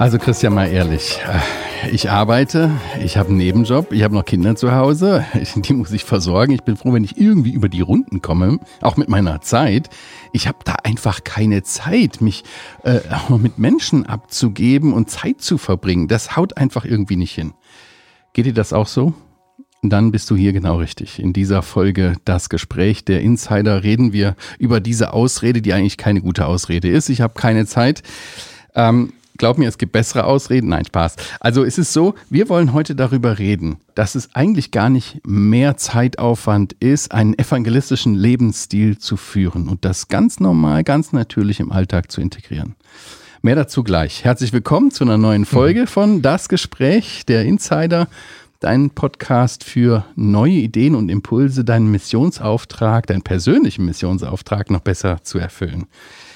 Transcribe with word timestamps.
Also 0.00 0.18
Christian, 0.18 0.54
mal 0.54 0.64
ehrlich. 0.64 1.20
Ich 1.92 2.10
arbeite, 2.10 2.70
ich 3.04 3.18
habe 3.18 3.28
einen 3.28 3.38
Nebenjob, 3.38 3.92
ich 3.92 4.02
habe 4.02 4.14
noch 4.14 4.24
Kinder 4.24 4.56
zu 4.56 4.72
Hause, 4.72 5.26
die 5.56 5.74
muss 5.74 5.92
ich 5.92 6.04
versorgen. 6.04 6.52
Ich 6.52 6.62
bin 6.62 6.76
froh, 6.76 6.94
wenn 6.94 7.04
ich 7.04 7.18
irgendwie 7.18 7.52
über 7.52 7.68
die 7.68 7.82
Runden 7.82 8.22
komme, 8.22 8.60
auch 8.80 8.96
mit 8.96 9.10
meiner 9.10 9.42
Zeit. 9.42 9.90
Ich 10.32 10.48
habe 10.48 10.58
da 10.64 10.76
einfach 10.84 11.22
keine 11.22 11.62
Zeit, 11.64 12.22
mich 12.22 12.44
äh, 12.82 13.00
auch 13.10 13.28
mit 13.30 13.58
Menschen 13.58 14.06
abzugeben 14.06 14.94
und 14.94 15.10
Zeit 15.10 15.42
zu 15.42 15.58
verbringen. 15.58 16.08
Das 16.08 16.34
haut 16.34 16.56
einfach 16.56 16.86
irgendwie 16.86 17.16
nicht 17.16 17.34
hin. 17.34 17.52
Geht 18.32 18.46
dir 18.46 18.54
das 18.54 18.72
auch 18.72 18.86
so? 18.86 19.12
Dann 19.82 20.12
bist 20.12 20.30
du 20.30 20.36
hier 20.36 20.52
genau 20.52 20.76
richtig. 20.76 21.18
In 21.18 21.32
dieser 21.32 21.62
Folge 21.62 22.14
Das 22.26 22.50
Gespräch 22.50 23.04
der 23.04 23.22
Insider 23.22 23.82
reden 23.82 24.12
wir 24.12 24.36
über 24.58 24.78
diese 24.78 25.14
Ausrede, 25.14 25.62
die 25.62 25.72
eigentlich 25.72 25.96
keine 25.96 26.20
gute 26.20 26.46
Ausrede 26.46 26.88
ist. 26.88 27.08
Ich 27.08 27.22
habe 27.22 27.32
keine 27.34 27.64
Zeit. 27.64 28.02
Ähm, 28.74 29.14
glaub 29.38 29.56
mir, 29.56 29.70
es 29.70 29.78
gibt 29.78 29.92
bessere 29.92 30.24
Ausreden. 30.24 30.68
Nein, 30.68 30.84
Spaß. 30.84 31.16
Also 31.40 31.64
es 31.64 31.78
ist 31.78 31.94
so, 31.94 32.14
wir 32.28 32.50
wollen 32.50 32.74
heute 32.74 32.94
darüber 32.94 33.38
reden, 33.38 33.78
dass 33.94 34.16
es 34.16 34.34
eigentlich 34.34 34.70
gar 34.70 34.90
nicht 34.90 35.26
mehr 35.26 35.78
Zeitaufwand 35.78 36.74
ist, 36.74 37.12
einen 37.12 37.38
evangelistischen 37.38 38.14
Lebensstil 38.14 38.98
zu 38.98 39.16
führen 39.16 39.66
und 39.66 39.86
das 39.86 40.08
ganz 40.08 40.40
normal, 40.40 40.84
ganz 40.84 41.12
natürlich 41.12 41.58
im 41.58 41.72
Alltag 41.72 42.12
zu 42.12 42.20
integrieren. 42.20 42.76
Mehr 43.40 43.54
dazu 43.54 43.82
gleich. 43.82 44.24
Herzlich 44.24 44.52
willkommen 44.52 44.90
zu 44.90 45.04
einer 45.04 45.16
neuen 45.16 45.46
Folge 45.46 45.86
von 45.86 46.20
Das 46.20 46.50
Gespräch 46.50 47.24
der 47.24 47.46
Insider, 47.46 48.08
dein 48.60 48.90
Podcast 48.90 49.64
für 49.64 50.04
neue 50.16 50.52
Ideen 50.52 50.94
und 50.94 51.08
Impulse, 51.08 51.64
deinen 51.64 51.90
Missionsauftrag, 51.90 53.06
deinen 53.06 53.22
persönlichen 53.22 53.86
Missionsauftrag 53.86 54.70
noch 54.70 54.80
besser 54.80 55.22
zu 55.22 55.38
erfüllen. 55.38 55.86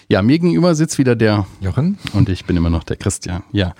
Ja, 0.08 0.22
mir 0.22 0.38
gegenüber 0.38 0.74
sitzt 0.74 0.98
wieder 0.98 1.16
der 1.16 1.46
Jochen 1.60 1.98
und 2.14 2.30
ich 2.30 2.46
bin 2.46 2.56
immer 2.56 2.70
noch 2.70 2.84
der 2.84 2.96
Christian. 2.96 3.44
Ja. 3.52 3.74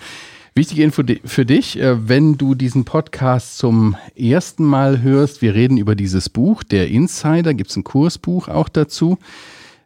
Wichtige 0.55 0.85
Info 0.85 1.03
für 1.25 1.45
dich, 1.45 1.81
äh, 1.81 2.09
wenn 2.09 2.37
du 2.37 2.55
diesen 2.55 2.85
Podcast 2.85 3.59
zum 3.59 3.97
ersten 4.15 4.65
Mal 4.65 5.03
hörst, 5.03 5.43
wir 5.43 5.55
reden 5.55 5.79
über 5.79 5.97
dieses 5.97 6.29
Buch, 6.29 6.63
der 6.63 6.89
Insider, 6.89 7.55
gibt 7.55 7.71
es 7.71 7.77
ein 7.77 7.83
Kursbuch 7.83 8.49
auch 8.49 8.69
dazu, 8.69 9.19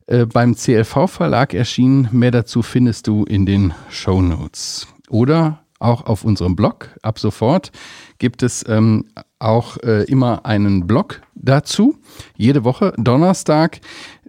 äh, 0.07 0.27
beim 0.27 0.57
CLV-Verlag 0.57 1.55
erschienen. 1.55 2.09
Mehr 2.13 2.33
dazu 2.33 2.63
findest 2.63 3.07
du 3.07 3.25
in 3.25 3.47
den 3.47 3.73
Show 3.89 4.21
Notes. 4.21 4.89
Oder 5.09 5.63
auch 5.79 6.07
auf 6.07 6.25
unserem 6.25 6.57
Blog. 6.57 6.91
Ab 7.03 7.19
sofort 7.19 7.71
gibt 8.19 8.43
es 8.43 8.65
ähm, 8.69 9.07
auch 9.39 9.77
äh, 9.79 10.05
immer 10.05 10.45
einen 10.45 10.87
Blog 10.87 11.21
dazu. 11.35 11.97
Jede 12.37 12.65
Woche, 12.65 12.93
Donnerstag. 12.97 13.81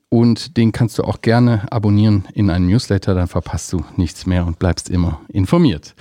Und 0.10 0.58
den 0.58 0.72
kannst 0.72 0.98
du 0.98 1.04
auch 1.04 1.22
gerne 1.22 1.72
abonnieren 1.72 2.28
in 2.34 2.50
einen 2.50 2.68
Newsletter, 2.68 3.14
dann 3.14 3.28
verpasst 3.28 3.72
du 3.72 3.84
nichts 3.96 4.26
mehr 4.26 4.46
und 4.48 4.58
bleibst 4.58 4.90
immer 4.90 5.22
informiert. 5.28 5.94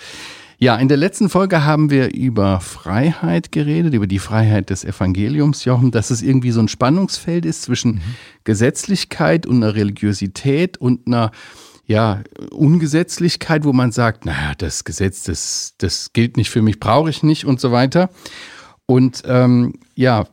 Ja, 0.61 0.77
in 0.77 0.89
der 0.89 0.97
letzten 0.97 1.29
Folge 1.29 1.65
haben 1.65 1.89
wir 1.91 2.13
über 2.13 2.59
Freiheit 2.59 3.53
geredet, 3.53 3.95
über 3.95 4.09
die 4.09 4.19
Freiheit 4.19 4.71
des 4.71 4.85
Evangeliums, 4.85 5.65
Jochen, 5.65 5.93
dass 5.93 6.11
es 6.11 6.21
irgendwie 6.21 6.51
so 6.51 6.59
ein 6.59 6.67
Spannungsfeld 6.67 7.47
ist 7.47 7.63
zwischen 7.63 7.97
mhm. 7.97 8.01
Gesetzlichkeit 8.43 9.47
und 9.47 9.63
einer 9.63 9.77
Religiosität 9.77 10.77
und 10.79 11.07
einer 11.07 11.31
ja, 11.89 12.23
Ungesetzlichkeit, 12.53 13.65
wo 13.65 13.73
man 13.73 13.93
sagt, 13.93 14.27
naja, 14.27 14.53
das 14.57 14.85
Gesetz, 14.85 15.23
das, 15.23 15.75
das 15.79 16.13
gilt 16.13 16.37
nicht 16.37 16.51
für 16.51 16.61
mich, 16.61 16.79
brauche 16.79 17.09
ich 17.09 17.23
nicht 17.23 17.47
und 17.47 17.61
so 17.61 17.73
weiter. 17.73 18.11
Und 18.85 19.23
ähm, 19.25 19.73
ja, 19.95 20.27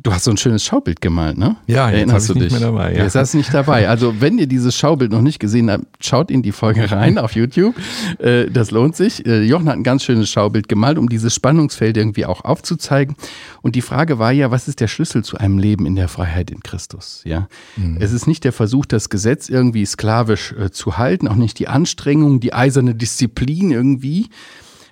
Du 0.00 0.12
hast 0.12 0.22
so 0.22 0.30
ein 0.30 0.36
schönes 0.36 0.64
Schaubild 0.64 1.00
gemalt, 1.00 1.38
ne? 1.38 1.56
Ja, 1.66 1.88
jetzt 1.88 1.96
Erinnerst 1.96 2.28
du 2.28 2.34
dich? 2.34 2.42
Nicht 2.44 2.52
mehr 2.52 2.60
dabei, 2.60 2.94
ja. 2.94 3.02
Jetzt 3.02 3.16
hast 3.16 3.34
du 3.34 3.38
nicht 3.38 3.52
dabei. 3.52 3.88
Also, 3.88 4.20
wenn 4.20 4.38
ihr 4.38 4.46
dieses 4.46 4.76
Schaubild 4.76 5.10
noch 5.10 5.22
nicht 5.22 5.40
gesehen 5.40 5.68
habt, 5.72 5.86
schaut 6.00 6.30
in 6.30 6.40
die 6.42 6.52
Folge 6.52 6.88
rein 6.92 7.18
auf 7.18 7.34
YouTube. 7.34 7.74
Äh, 8.20 8.46
das 8.48 8.70
lohnt 8.70 8.94
sich. 8.94 9.26
Äh, 9.26 9.42
Jochen 9.42 9.68
hat 9.68 9.74
ein 9.74 9.82
ganz 9.82 10.04
schönes 10.04 10.30
Schaubild 10.30 10.68
gemalt, 10.68 10.98
um 10.98 11.08
dieses 11.08 11.34
Spannungsfeld 11.34 11.96
irgendwie 11.96 12.26
auch 12.26 12.44
aufzuzeigen. 12.44 13.16
Und 13.60 13.74
die 13.74 13.82
Frage 13.82 14.20
war 14.20 14.30
ja, 14.30 14.52
was 14.52 14.68
ist 14.68 14.78
der 14.78 14.86
Schlüssel 14.86 15.24
zu 15.24 15.36
einem 15.36 15.58
Leben 15.58 15.84
in 15.84 15.96
der 15.96 16.06
Freiheit 16.06 16.52
in 16.52 16.60
Christus? 16.60 17.22
Ja, 17.24 17.48
mhm. 17.76 17.96
es 17.98 18.12
ist 18.12 18.28
nicht 18.28 18.44
der 18.44 18.52
Versuch, 18.52 18.86
das 18.86 19.10
Gesetz 19.10 19.48
irgendwie 19.48 19.84
sklavisch 19.84 20.52
äh, 20.52 20.70
zu 20.70 20.96
halten, 20.96 21.26
auch 21.26 21.34
nicht 21.34 21.58
die 21.58 21.66
Anstrengung, 21.66 22.38
die 22.38 22.52
eiserne 22.52 22.94
Disziplin 22.94 23.72
irgendwie, 23.72 24.28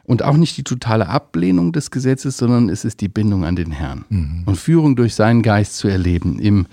und 0.07 0.23
auch 0.23 0.37
nicht 0.37 0.57
die 0.57 0.65
totale 0.65 1.09
Ablehnung 1.09 1.73
des 1.73 1.91
Gesetzes, 1.91 2.37
sondern 2.37 2.69
es 2.69 2.85
ist 2.85 3.01
die 3.01 3.09
Bindung 3.09 3.45
an 3.45 3.57
den 3.57 3.73
Herrn 3.73 4.05
mhm. 4.09 4.43
und 4.47 4.57
Führung 4.57 4.97
durch 4.97 5.15
seinen 5.15 5.43
Geist 5.43 5.77
zu 5.77 5.89
erleben 5.89 6.39
im, 6.39 6.67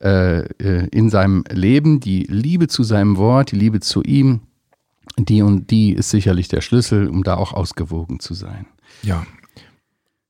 äh, 0.00 0.40
äh, 0.40 0.88
in 0.90 1.10
seinem 1.10 1.44
Leben, 1.50 2.00
die 2.00 2.24
Liebe 2.24 2.66
zu 2.68 2.82
seinem 2.82 3.16
Wort, 3.16 3.52
die 3.52 3.56
Liebe 3.56 3.80
zu 3.80 4.02
ihm, 4.02 4.40
die 5.18 5.42
und 5.42 5.70
die 5.70 5.92
ist 5.92 6.10
sicherlich 6.10 6.48
der 6.48 6.60
Schlüssel, 6.60 7.08
um 7.08 7.22
da 7.24 7.36
auch 7.36 7.52
ausgewogen 7.52 8.20
zu 8.20 8.34
sein. 8.34 8.66
Ja, 9.02 9.26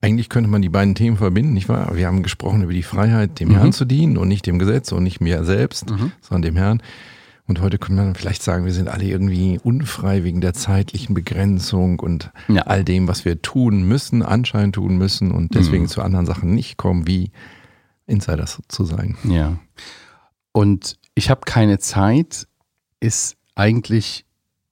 eigentlich 0.01 0.29
könnte 0.29 0.49
man 0.49 0.63
die 0.63 0.69
beiden 0.69 0.95
Themen 0.95 1.17
verbinden, 1.17 1.55
nicht 1.55 1.69
wahr? 1.69 1.97
Wir 1.97 2.07
haben 2.07 2.23
gesprochen 2.23 2.63
über 2.63 2.73
die 2.73 2.83
Freiheit, 2.83 3.41
dem 3.41 3.49
mhm. 3.49 3.55
Herrn 3.55 3.73
zu 3.73 3.85
dienen 3.85 4.17
und 4.17 4.29
nicht 4.29 4.47
dem 4.47 4.59
Gesetz 4.59 4.93
und 4.93 5.03
nicht 5.03 5.21
mir 5.21 5.45
selbst, 5.45 5.91
mhm. 5.91 6.13
sondern 6.21 6.43
dem 6.43 6.57
Herrn. 6.57 6.83
Und 7.49 7.63
heute 7.63 7.79
könnte 7.79 8.03
man 8.03 8.15
vielleicht 8.15 8.43
sagen, 8.43 8.67
wir 8.67 8.75
sind 8.75 8.89
alle 8.89 9.05
irgendwie 9.05 9.59
unfrei 9.63 10.23
wegen 10.23 10.43
der 10.43 10.53
zeitlichen 10.53 11.15
Begrenzung 11.15 11.99
und 11.99 12.31
ja. 12.47 12.63
all 12.63 12.85
dem, 12.85 13.09
was 13.09 13.25
wir 13.25 13.41
tun 13.41 13.83
müssen, 13.85 14.23
anscheinend 14.23 14.75
tun 14.75 14.99
müssen 14.99 15.33
und 15.33 15.55
deswegen 15.55 15.85
mhm. 15.85 15.89
zu 15.89 16.03
anderen 16.03 16.27
Sachen 16.27 16.55
nicht 16.55 16.77
kommen, 16.77 17.07
wie 17.07 17.31
Insiders 18.07 18.61
zu 18.69 18.85
sein. 18.85 19.17
Ja. 19.25 19.59
Und 20.53 20.99
ich 21.15 21.31
habe 21.31 21.41
keine 21.47 21.79
Zeit, 21.79 22.47
ist 23.01 23.37
eigentlich, 23.55 24.27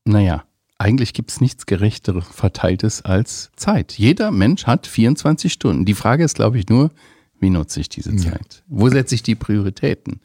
naja, 0.05 0.45
eigentlich 0.77 1.15
gibt 1.15 1.31
es 1.31 1.41
nichts 1.41 1.65
Gerechteres 1.65 2.27
Verteiltes 2.27 3.03
als 3.03 3.51
Zeit. 3.57 3.95
Jeder 3.95 4.31
Mensch 4.31 4.67
hat 4.67 4.87
24 4.87 5.51
Stunden. 5.51 5.87
Die 5.87 5.95
Frage 5.95 6.25
ist, 6.25 6.35
glaube 6.35 6.59
ich, 6.59 6.69
nur, 6.69 6.91
wie 7.41 7.49
nutze 7.49 7.81
ich 7.81 7.89
diese 7.89 8.15
Zeit? 8.17 8.57
Ja. 8.57 8.63
Wo 8.69 8.91
setze 8.91 9.15
ich 9.15 9.23
die 9.23 9.35
Prioritäten? 9.35 10.21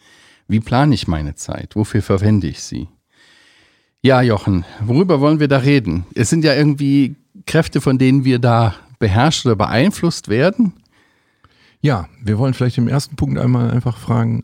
Wie 0.52 0.60
plane 0.60 0.94
ich 0.94 1.08
meine 1.08 1.36
Zeit? 1.36 1.78
Wofür 1.78 2.02
verwende 2.02 2.48
ich 2.48 2.62
sie? 2.62 2.90
Ja, 4.02 4.22
Jochen, 4.22 4.66
worüber 4.82 5.22
wollen 5.22 5.40
wir 5.40 5.48
da 5.48 5.60
reden? 5.60 6.06
Es 6.14 6.30
sind 6.30 6.44
ja 6.44 6.54
irgendwie 6.54 7.16
Kräfte, 7.46 7.80
von 7.80 7.98
denen 7.98 8.26
wir 8.26 8.38
da 8.38 8.76
beherrscht 9.00 9.46
oder 9.46 9.56
beeinflusst 9.56 10.28
werden. 10.28 10.74
Ja, 11.80 12.10
wir 12.22 12.38
wollen 12.38 12.54
vielleicht 12.54 12.78
im 12.78 12.90
ersten 12.90 13.16
Punkt 13.16 13.40
einmal 13.40 13.72
einfach 13.72 13.98
fragen, 13.98 14.42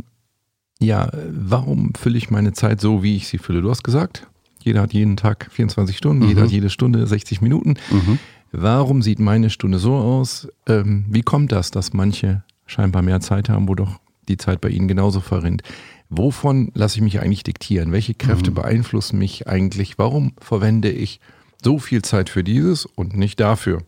ja, 0.79 1.09
warum 1.29 1.93
fülle 1.95 2.17
ich 2.17 2.29
meine 2.29 2.53
Zeit 2.53 2.79
so, 2.79 3.03
wie 3.03 3.17
ich 3.17 3.27
sie 3.27 3.37
fülle? 3.37 3.61
Du 3.61 3.69
hast 3.69 3.83
gesagt, 3.83 4.27
jeder 4.61 4.83
hat 4.83 4.93
jeden 4.93 5.17
Tag 5.17 5.49
24 5.51 5.97
Stunden, 5.97 6.23
mhm. 6.23 6.29
jeder 6.29 6.43
hat 6.43 6.51
jede 6.51 6.69
Stunde 6.69 7.05
60 7.05 7.41
Minuten. 7.41 7.75
Mhm. 7.91 8.19
Warum 8.53 9.01
sieht 9.01 9.19
meine 9.19 9.49
Stunde 9.49 9.77
so 9.77 9.95
aus? 9.95 10.47
Ähm, 10.67 11.05
wie 11.09 11.21
kommt 11.21 11.51
das, 11.51 11.69
dass 11.69 11.91
manche 11.91 12.43
scheinbar 12.65 13.01
mehr 13.01 13.19
Zeit 13.19 13.49
haben, 13.49 13.67
wo 13.67 13.75
doch 13.75 13.99
die 14.29 14.37
Zeit 14.37 14.61
bei 14.61 14.69
ihnen 14.69 14.87
genauso 14.87 15.19
verrinnt? 15.19 15.63
Wovon 16.09 16.71
lasse 16.73 16.97
ich 16.97 17.01
mich 17.01 17.19
eigentlich 17.21 17.43
diktieren? 17.43 17.91
Welche 17.91 18.13
Kräfte 18.13 18.51
mhm. 18.51 18.55
beeinflussen 18.55 19.17
mich 19.17 19.47
eigentlich? 19.47 19.97
Warum 19.97 20.33
verwende 20.39 20.89
ich 20.89 21.19
so 21.63 21.79
viel 21.79 22.01
Zeit 22.01 22.29
für 22.29 22.43
dieses 22.43 22.85
und 22.85 23.15
nicht 23.15 23.39
dafür? 23.39 23.83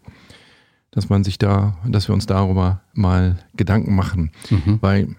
Dass 0.91 1.09
man 1.09 1.23
sich 1.23 1.37
da, 1.37 1.77
dass 1.85 2.07
wir 2.07 2.13
uns 2.13 2.25
darüber 2.25 2.81
mal 2.93 3.37
Gedanken 3.55 3.95
machen. 3.95 4.31
Mhm. 4.49 4.79
Weil 4.81 5.15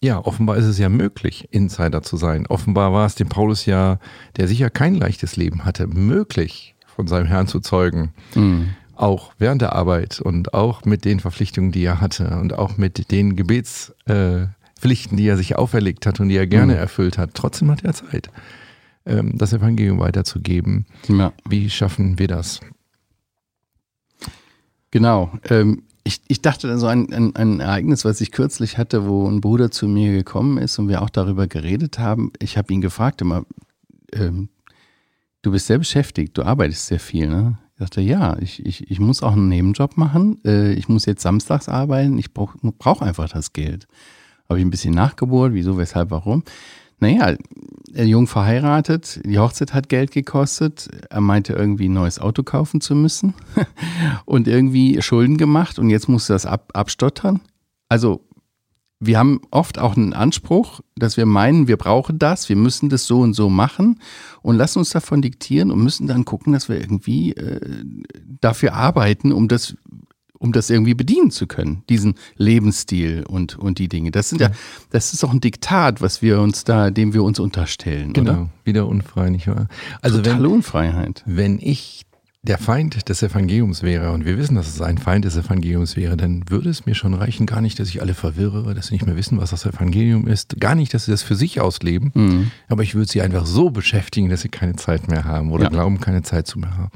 ja, 0.00 0.18
offenbar 0.18 0.56
ist 0.56 0.66
es 0.66 0.78
ja 0.78 0.88
möglich, 0.88 1.48
Insider 1.52 2.02
zu 2.02 2.16
sein. 2.16 2.46
Offenbar 2.46 2.92
war 2.92 3.06
es 3.06 3.14
dem 3.14 3.28
Paulus 3.28 3.64
ja, 3.66 3.98
der 4.36 4.46
sicher 4.46 4.68
kein 4.68 4.94
leichtes 4.94 5.36
Leben 5.36 5.64
hatte, 5.64 5.86
möglich, 5.86 6.74
von 6.86 7.06
seinem 7.06 7.26
Herrn 7.26 7.46
zu 7.46 7.60
zeugen. 7.60 8.12
Mhm. 8.34 8.74
Auch 8.94 9.32
während 9.38 9.62
der 9.62 9.74
Arbeit 9.74 10.20
und 10.20 10.54
auch 10.54 10.84
mit 10.84 11.04
den 11.04 11.20
Verpflichtungen, 11.20 11.72
die 11.72 11.84
er 11.84 12.00
hatte 12.00 12.38
und 12.40 12.54
auch 12.54 12.76
mit 12.76 13.10
den 13.10 13.36
Gebets, 13.36 13.94
äh, 14.06 14.46
Pflichten, 14.78 15.16
die 15.16 15.26
er 15.26 15.36
sich 15.36 15.56
auferlegt 15.56 16.06
hat 16.06 16.20
und 16.20 16.28
die 16.28 16.36
er 16.36 16.46
gerne 16.46 16.74
mhm. 16.74 16.78
erfüllt 16.78 17.18
hat. 17.18 17.30
Trotzdem 17.34 17.70
hat 17.70 17.84
er 17.84 17.94
Zeit, 17.94 18.30
ähm, 19.06 19.36
das 19.36 19.52
Evangelium 19.52 19.98
weiterzugeben. 19.98 20.86
Ja. 21.08 21.32
Wie 21.48 21.70
schaffen 21.70 22.18
wir 22.18 22.28
das? 22.28 22.60
Genau. 24.90 25.32
Ähm, 25.48 25.82
ich, 26.04 26.20
ich 26.28 26.40
dachte 26.40 26.70
an 26.70 26.78
so 26.78 26.86
ein, 26.86 27.12
ein, 27.12 27.34
ein, 27.34 27.60
Ereignis, 27.60 28.04
was 28.04 28.20
ich 28.20 28.30
kürzlich 28.30 28.78
hatte, 28.78 29.06
wo 29.06 29.28
ein 29.28 29.40
Bruder 29.40 29.70
zu 29.70 29.88
mir 29.88 30.12
gekommen 30.12 30.58
ist 30.58 30.78
und 30.78 30.88
wir 30.88 31.02
auch 31.02 31.10
darüber 31.10 31.48
geredet 31.48 31.98
haben. 31.98 32.32
Ich 32.38 32.56
habe 32.56 32.72
ihn 32.72 32.80
gefragt 32.80 33.20
immer, 33.20 33.44
ähm, 34.12 34.48
du 35.42 35.50
bist 35.50 35.66
sehr 35.66 35.78
beschäftigt, 35.78 36.38
du 36.38 36.42
arbeitest 36.42 36.86
sehr 36.86 37.00
viel, 37.00 37.28
ne? 37.28 37.58
Ich 37.74 37.80
dachte, 37.80 38.00
ja, 38.00 38.38
ich, 38.38 38.64
ich, 38.64 38.90
ich 38.90 39.00
muss 39.00 39.22
auch 39.22 39.32
einen 39.32 39.48
Nebenjob 39.48 39.98
machen. 39.98 40.38
Äh, 40.46 40.72
ich 40.72 40.88
muss 40.88 41.04
jetzt 41.04 41.20
samstags 41.20 41.68
arbeiten. 41.68 42.16
Ich 42.18 42.32
brauche 42.32 42.56
brauch 42.78 43.02
einfach 43.02 43.28
das 43.28 43.52
Geld. 43.52 43.86
Habe 44.48 44.58
ich 44.58 44.64
ein 44.64 44.70
bisschen 44.70 44.94
nachgebohrt, 44.94 45.52
wieso, 45.54 45.78
weshalb, 45.78 46.10
warum. 46.10 46.42
Naja, 46.98 47.36
jung 47.94 48.26
verheiratet, 48.26 49.20
die 49.24 49.38
Hochzeit 49.38 49.74
hat 49.74 49.88
Geld 49.88 50.12
gekostet. 50.12 50.88
Er 51.10 51.20
meinte 51.20 51.52
irgendwie 51.52 51.88
ein 51.88 51.92
neues 51.92 52.18
Auto 52.18 52.42
kaufen 52.42 52.80
zu 52.80 52.94
müssen 52.94 53.34
und 54.24 54.48
irgendwie 54.48 55.00
Schulden 55.02 55.36
gemacht 55.36 55.78
und 55.78 55.90
jetzt 55.90 56.08
musste 56.08 56.32
das 56.32 56.46
ab, 56.46 56.70
abstottern. 56.74 57.40
Also 57.88 58.26
wir 58.98 59.18
haben 59.18 59.40
oft 59.50 59.78
auch 59.78 59.96
einen 59.96 60.14
Anspruch, 60.14 60.80
dass 60.96 61.18
wir 61.18 61.26
meinen, 61.26 61.68
wir 61.68 61.76
brauchen 61.76 62.18
das, 62.18 62.48
wir 62.48 62.56
müssen 62.56 62.88
das 62.88 63.06
so 63.06 63.20
und 63.20 63.34
so 63.34 63.50
machen 63.50 64.00
und 64.40 64.56
lassen 64.56 64.78
uns 64.78 64.90
davon 64.90 65.20
diktieren 65.20 65.70
und 65.70 65.82
müssen 65.82 66.06
dann 66.06 66.24
gucken, 66.24 66.54
dass 66.54 66.70
wir 66.70 66.80
irgendwie 66.80 67.32
äh, 67.32 67.60
dafür 68.40 68.72
arbeiten, 68.72 69.32
um 69.32 69.48
das 69.48 69.76
um 70.38 70.52
das 70.52 70.70
irgendwie 70.70 70.94
bedienen 70.94 71.30
zu 71.30 71.46
können, 71.46 71.82
diesen 71.88 72.14
Lebensstil 72.36 73.24
und, 73.28 73.58
und 73.58 73.78
die 73.78 73.88
Dinge. 73.88 74.10
Das 74.10 74.28
sind 74.28 74.40
ja, 74.40 74.50
das 74.90 75.12
ist 75.12 75.24
auch 75.24 75.32
ein 75.32 75.40
Diktat, 75.40 76.00
was 76.00 76.22
wir 76.22 76.40
uns 76.40 76.64
da, 76.64 76.90
dem 76.90 77.12
wir 77.14 77.22
uns 77.22 77.38
unterstellen. 77.40 78.12
Genau, 78.12 78.30
oder? 78.32 78.48
wieder 78.64 78.86
unfrei, 78.86 79.30
nicht 79.30 79.46
wahr? 79.48 79.68
Also 80.02 80.18
Totale 80.18 80.44
wenn, 80.44 80.50
Unfreiheit. 80.52 81.22
wenn 81.26 81.58
ich 81.60 82.02
der 82.42 82.58
Feind 82.58 83.08
des 83.08 83.24
Evangeliums 83.24 83.82
wäre, 83.82 84.12
und 84.12 84.24
wir 84.24 84.38
wissen, 84.38 84.54
dass 84.54 84.68
es 84.68 84.80
ein 84.80 84.98
Feind 84.98 85.24
des 85.24 85.36
Evangeliums 85.36 85.96
wäre, 85.96 86.16
dann 86.16 86.48
würde 86.48 86.70
es 86.70 86.86
mir 86.86 86.94
schon 86.94 87.12
reichen, 87.12 87.44
gar 87.44 87.60
nicht, 87.60 87.80
dass 87.80 87.88
ich 87.88 88.00
alle 88.00 88.14
verwirre, 88.14 88.72
dass 88.72 88.86
sie 88.86 88.94
nicht 88.94 89.04
mehr 89.04 89.16
wissen, 89.16 89.38
was 89.38 89.50
das 89.50 89.66
Evangelium 89.66 90.28
ist, 90.28 90.60
gar 90.60 90.76
nicht, 90.76 90.94
dass 90.94 91.06
sie 91.06 91.10
das 91.10 91.24
für 91.24 91.34
sich 91.34 91.60
ausleben, 91.60 92.12
Mhm. 92.14 92.50
aber 92.68 92.84
ich 92.84 92.94
würde 92.94 93.10
sie 93.10 93.20
einfach 93.20 93.46
so 93.46 93.70
beschäftigen, 93.70 94.28
dass 94.28 94.42
sie 94.42 94.48
keine 94.48 94.76
Zeit 94.76 95.08
mehr 95.08 95.24
haben 95.24 95.50
oder 95.50 95.64
Ja. 95.64 95.70
glauben, 95.70 96.00
keine 96.00 96.22
Zeit 96.22 96.46
zu 96.46 96.60
mehr 96.60 96.76
haben. 96.76 96.92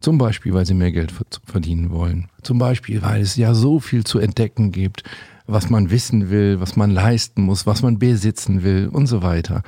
Zum 0.00 0.18
Beispiel, 0.18 0.52
weil 0.52 0.66
sie 0.66 0.74
mehr 0.74 0.92
Geld 0.92 1.10
ver- 1.10 1.24
verdienen 1.44 1.90
wollen. 1.90 2.28
Zum 2.42 2.58
Beispiel, 2.58 3.02
weil 3.02 3.22
es 3.22 3.36
ja 3.36 3.54
so 3.54 3.80
viel 3.80 4.04
zu 4.04 4.18
entdecken 4.18 4.70
gibt, 4.72 5.02
was 5.46 5.70
man 5.70 5.90
wissen 5.90 6.28
will, 6.30 6.60
was 6.60 6.76
man 6.76 6.90
leisten 6.90 7.42
muss, 7.42 7.66
was 7.66 7.82
man 7.82 7.98
besitzen 7.98 8.62
will 8.62 8.88
und 8.92 9.06
so 9.06 9.22
weiter. 9.22 9.62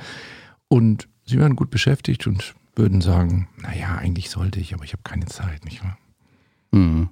Und 0.67 1.07
sie 1.25 1.39
wären 1.39 1.55
gut 1.55 1.69
beschäftigt 1.71 2.27
und 2.27 2.53
würden 2.75 3.01
sagen, 3.01 3.47
naja, 3.61 3.95
eigentlich 3.97 4.29
sollte 4.29 4.59
ich, 4.59 4.73
aber 4.73 4.83
ich 4.83 4.93
habe 4.93 5.03
keine 5.03 5.25
Zeit, 5.25 5.65
nicht 5.65 5.83
wahr? 5.83 5.97
Mhm. 6.71 7.09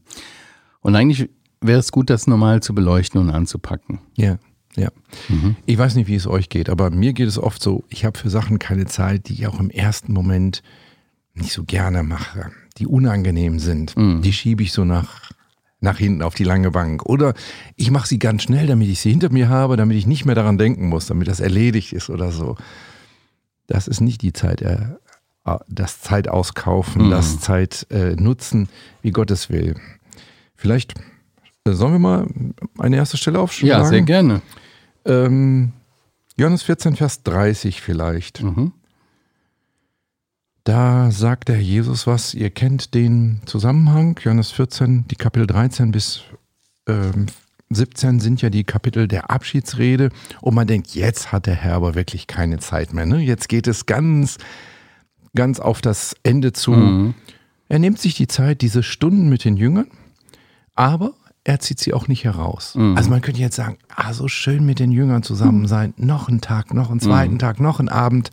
Und 0.81 0.95
eigentlich 0.95 1.29
wäre 1.59 1.79
es 1.79 1.91
gut, 1.91 2.09
das 2.09 2.27
normal 2.27 2.61
zu 2.61 2.75
beleuchten 2.75 3.19
und 3.19 3.29
anzupacken. 3.31 3.99
Ja, 4.15 4.37
ja. 4.75 4.89
Mhm. 5.27 5.55
Ich 5.65 5.77
weiß 5.77 5.95
nicht, 5.95 6.07
wie 6.07 6.15
es 6.15 6.27
euch 6.27 6.49
geht, 6.49 6.69
aber 6.69 6.91
mir 6.91 7.13
geht 7.13 7.27
es 7.27 7.37
oft 7.39 7.61
so, 7.61 7.83
ich 7.89 8.05
habe 8.05 8.17
für 8.17 8.29
Sachen 8.29 8.59
keine 8.59 8.85
Zeit, 8.85 9.27
die 9.27 9.33
ich 9.33 9.47
auch 9.47 9.59
im 9.59 9.71
ersten 9.71 10.13
Moment 10.13 10.61
nicht 11.33 11.51
so 11.51 11.63
gerne 11.63 12.03
mache, 12.03 12.51
die 12.77 12.87
unangenehm 12.87 13.59
sind. 13.59 13.95
Mhm. 13.97 14.21
Die 14.21 14.33
schiebe 14.33 14.63
ich 14.63 14.71
so 14.71 14.85
nach, 14.85 15.31
nach 15.79 15.97
hinten 15.97 16.21
auf 16.21 16.35
die 16.35 16.43
lange 16.43 16.71
Bank. 16.71 17.05
Oder 17.05 17.33
ich 17.75 17.91
mache 17.91 18.07
sie 18.07 18.19
ganz 18.19 18.43
schnell, 18.43 18.67
damit 18.67 18.87
ich 18.89 18.99
sie 18.99 19.11
hinter 19.11 19.31
mir 19.31 19.49
habe, 19.49 19.77
damit 19.77 19.97
ich 19.97 20.07
nicht 20.07 20.25
mehr 20.25 20.35
daran 20.35 20.57
denken 20.57 20.87
muss, 20.89 21.07
damit 21.07 21.27
das 21.27 21.39
erledigt 21.39 21.93
ist 21.93 22.09
oder 22.09 22.31
so. 22.31 22.55
Das 23.67 23.87
ist 23.87 24.01
nicht 24.01 24.21
die 24.21 24.33
Zeit, 24.33 24.61
äh, 24.61 24.77
das 25.69 26.01
Zeit 26.01 26.27
auskaufen, 26.27 27.05
Mhm. 27.07 27.11
das 27.11 27.39
Zeit 27.39 27.87
äh, 27.89 28.15
nutzen, 28.15 28.69
wie 29.01 29.11
Gott 29.11 29.31
es 29.31 29.49
will. 29.49 29.75
Vielleicht 30.55 30.93
äh, 31.65 31.71
sollen 31.73 31.93
wir 31.93 31.99
mal 31.99 32.27
eine 32.77 32.95
erste 32.97 33.17
Stelle 33.17 33.39
aufschlagen? 33.39 33.83
Ja, 33.83 33.85
sehr 33.89 34.01
gerne. 34.01 34.41
Ähm, 35.05 35.71
Johannes 36.37 36.63
14, 36.63 36.95
Vers 36.95 37.23
30 37.23 37.81
vielleicht. 37.81 38.43
Mhm. 38.43 38.73
Da 40.67 41.11
sagt 41.11 41.47
der 41.47 41.61
Jesus 41.61 42.07
was, 42.07 42.33
ihr 42.33 42.49
kennt 42.49 42.93
den 42.93 43.39
Zusammenhang, 43.45 44.19
Johannes 44.21 44.51
14, 44.51 45.05
die 45.07 45.15
Kapitel 45.15 45.47
13 45.47 45.93
bis 45.93 46.23
ähm, 46.89 47.27
17 47.69 48.19
sind 48.19 48.41
ja 48.41 48.49
die 48.49 48.65
Kapitel 48.65 49.07
der 49.07 49.31
Abschiedsrede 49.31 50.09
und 50.41 50.55
man 50.55 50.67
denkt, 50.67 50.93
jetzt 50.93 51.31
hat 51.31 51.45
der 51.45 51.55
Herr 51.55 51.75
aber 51.75 51.95
wirklich 51.95 52.27
keine 52.27 52.59
Zeit 52.59 52.91
mehr. 52.91 53.05
Ne? 53.05 53.19
Jetzt 53.19 53.47
geht 53.47 53.65
es 53.65 53.85
ganz, 53.85 54.39
ganz 55.33 55.61
auf 55.61 55.79
das 55.79 56.17
Ende 56.23 56.51
zu. 56.51 56.71
Mhm. 56.71 57.13
Er 57.69 57.79
nimmt 57.79 57.99
sich 57.99 58.15
die 58.15 58.27
Zeit, 58.27 58.59
diese 58.59 58.83
Stunden 58.83 59.29
mit 59.29 59.45
den 59.45 59.55
Jüngern, 59.55 59.87
aber 60.75 61.13
er 61.45 61.61
zieht 61.61 61.79
sie 61.79 61.93
auch 61.93 62.09
nicht 62.09 62.25
heraus. 62.25 62.75
Mhm. 62.75 62.97
Also 62.97 63.09
man 63.09 63.21
könnte 63.21 63.39
jetzt 63.39 63.55
sagen, 63.55 63.77
ah, 63.95 64.11
so 64.11 64.27
schön 64.27 64.65
mit 64.65 64.79
den 64.79 64.91
Jüngern 64.91 65.23
zusammen 65.23 65.65
sein, 65.65 65.93
noch 65.95 66.27
einen 66.27 66.41
Tag, 66.41 66.73
noch 66.73 66.91
einen 66.91 66.99
zweiten 66.99 67.35
Mhm. 67.35 67.39
Tag, 67.39 67.61
noch 67.61 67.79
einen 67.79 67.87
Abend. 67.87 68.31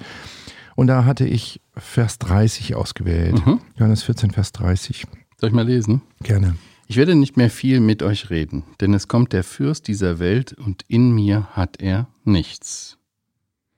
Und 0.77 0.87
da 0.89 1.05
hatte 1.05 1.27
ich 1.27 1.61
Vers 1.77 2.19
30 2.19 2.75
ausgewählt. 2.75 3.45
Mhm. 3.47 3.61
Johannes 3.77 4.03
14, 4.03 4.31
Vers 4.33 4.53
30. 4.53 5.07
Soll 5.41 5.49
ich 5.51 5.55
mal 5.55 5.67
lesen? 5.67 6.03
Gerne. 6.23 6.57
Ich 6.87 6.97
werde 6.97 7.15
nicht 7.15 7.37
mehr 7.37 7.51
viel 7.51 7.81
mit 7.81 8.03
euch 8.03 8.29
reden, 8.31 8.63
denn 8.81 8.93
es 8.93 9.09
kommt 9.09 9.33
der 9.33 9.43
Fürst 9.45 9.89
dieser 9.89 10.19
Welt 10.19 10.53
und 10.53 10.83
in 10.89 11.13
mir 11.15 11.47
hat 11.53 11.81
er 11.81 12.09
nichts. 12.25 12.99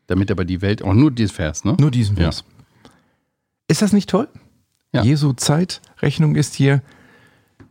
Damit 0.09 0.31
aber 0.31 0.45
die 0.45 0.61
Welt, 0.63 0.83
auch 0.83 0.95
nur 0.95 1.11
dieses 1.11 1.33
Vers, 1.33 1.65
ne? 1.65 1.77
Nur 1.79 1.91
diesen 1.91 2.17
Ja. 2.17 2.25
Vers. 2.25 2.45
Ist 3.69 3.83
das 3.83 3.93
nicht 3.93 4.09
toll? 4.11 4.29
Ja. 4.93 5.03
Jesu 5.03 5.33
Zeitrechnung 5.33 6.35
ist 6.37 6.55
hier, 6.55 6.83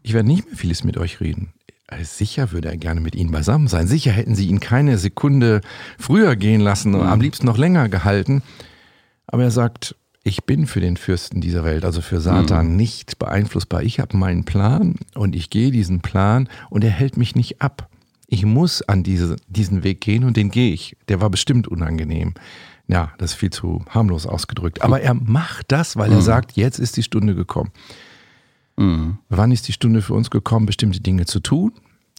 ich 0.04 0.14
werde 0.14 0.28
nicht 0.28 0.46
mehr 0.46 0.56
vieles 0.56 0.84
mit 0.84 0.98
euch 0.98 1.20
reden. 1.20 1.54
Also 1.88 2.04
sicher 2.06 2.52
würde 2.52 2.70
er 2.70 2.78
gerne 2.78 3.00
mit 3.02 3.16
ihnen 3.16 3.32
beisammen 3.32 3.68
sein. 3.68 3.88
Sicher 3.88 4.12
hätten 4.12 4.36
sie 4.36 4.48
ihn 4.48 4.60
keine 4.60 4.98
Sekunde 4.98 5.62
früher 6.00 6.36
gehen 6.36 6.62
lassen 6.62 6.94
und 6.96 7.02
Mhm. 7.02 7.08
am 7.08 7.22
liebsten 7.22 7.46
noch 7.46 7.58
länger 7.58 7.90
gehalten. 7.90 8.42
Aber 9.28 9.44
er 9.44 9.52
sagt, 9.52 9.96
ich 10.24 10.44
bin 10.46 10.66
für 10.66 10.80
den 10.80 10.98
Fürsten 10.98 11.40
dieser 11.42 11.64
Welt, 11.64 11.86
also 11.86 12.02
für 12.02 12.20
Satan, 12.20 12.70
Mhm. 12.72 12.76
nicht 12.78 13.20
beeinflussbar. 13.20 13.84
Ich 13.84 14.00
habe 14.00 14.18
meinen 14.18 14.44
Plan 14.46 14.96
und 15.14 15.36
ich 15.36 15.50
gehe 15.50 15.72
diesen 15.72 16.02
Plan 16.02 16.50
und 16.70 16.84
er 16.84 16.90
hält 16.92 17.18
mich 17.18 17.36
nicht 17.36 17.62
ab. 17.62 17.90
Ich 18.28 18.44
muss 18.44 18.82
an 18.82 19.04
diese, 19.04 19.36
diesen 19.48 19.84
Weg 19.84 20.02
gehen 20.02 20.24
und 20.24 20.36
den 20.36 20.50
gehe 20.50 20.74
ich. 20.74 20.98
Der 21.10 21.22
war 21.22 21.30
bestimmt 21.30 21.68
unangenehm. 21.68 22.34
Ja, 22.88 23.12
das 23.20 23.32
ist 23.32 23.38
viel 23.38 23.52
zu 23.52 23.84
harmlos 23.90 24.26
ausgedrückt. 24.26 24.82
Aber 24.82 25.00
er 25.02 25.14
macht 25.14 25.72
das, 25.72 25.96
weil 25.96 26.12
er 26.12 26.18
Mhm. 26.18 26.24
sagt, 26.24 26.52
jetzt 26.54 26.80
ist 26.80 26.98
die 26.98 27.04
Stunde 27.04 27.36
gekommen. 27.36 27.72
Mhm. 28.78 29.18
Wann 29.30 29.52
ist 29.52 29.68
die 29.68 29.74
Stunde 29.74 30.02
für 30.02 30.14
uns 30.14 30.30
gekommen, 30.30 30.66
bestimmte 30.66 31.02
Dinge 31.02 31.26
zu 31.26 31.40
tun, 31.40 31.72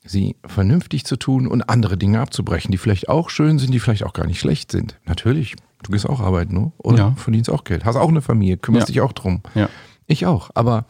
sie 0.04 0.36
vernünftig 0.46 1.04
zu 1.04 1.16
tun 1.16 1.46
und 1.46 1.68
andere 1.68 1.96
Dinge 1.98 2.20
abzubrechen, 2.20 2.70
die 2.72 2.78
vielleicht 2.78 3.08
auch 3.08 3.30
schön 3.30 3.58
sind, 3.58 3.72
die 3.74 3.80
vielleicht 3.80 4.04
auch 4.04 4.12
gar 4.12 4.26
nicht 4.26 4.40
schlecht 4.40 4.72
sind. 4.72 4.98
Natürlich, 5.04 5.56
du 5.82 5.92
gehst 5.92 6.08
auch 6.08 6.20
arbeiten, 6.20 6.54
ne? 6.54 6.72
oder? 6.78 6.98
Ja. 6.98 7.14
Verdienst 7.16 7.50
auch 7.50 7.64
Geld, 7.64 7.84
hast 7.84 7.96
auch 7.96 8.08
eine 8.08 8.22
Familie, 8.22 8.56
kümmerst 8.56 8.88
Ja. 8.88 8.92
dich 8.92 9.00
auch 9.00 9.12
drum. 9.12 9.42
Ja. 9.54 9.68
Ich 10.06 10.26
auch. 10.26 10.50
Aber 10.54 10.86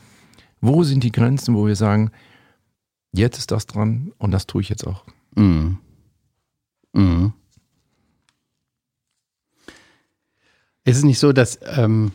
wo 0.60 0.82
sind 0.84 1.04
die 1.04 1.12
Grenzen, 1.12 1.54
wo 1.54 1.66
wir 1.66 1.76
sagen, 1.76 2.10
jetzt 3.12 3.38
ist 3.38 3.50
das 3.50 3.66
dran 3.66 4.12
und 4.18 4.30
das 4.30 4.46
tue 4.46 4.60
ich 4.62 4.68
jetzt 4.68 4.86
auch? 4.86 5.04
Mhm. 5.34 5.78
Mhm. 6.92 7.32
Ist 10.84 10.98
es 10.98 11.04
nicht 11.04 11.18
so, 11.18 11.32
dass 11.32 11.58
ähm, 11.76 12.12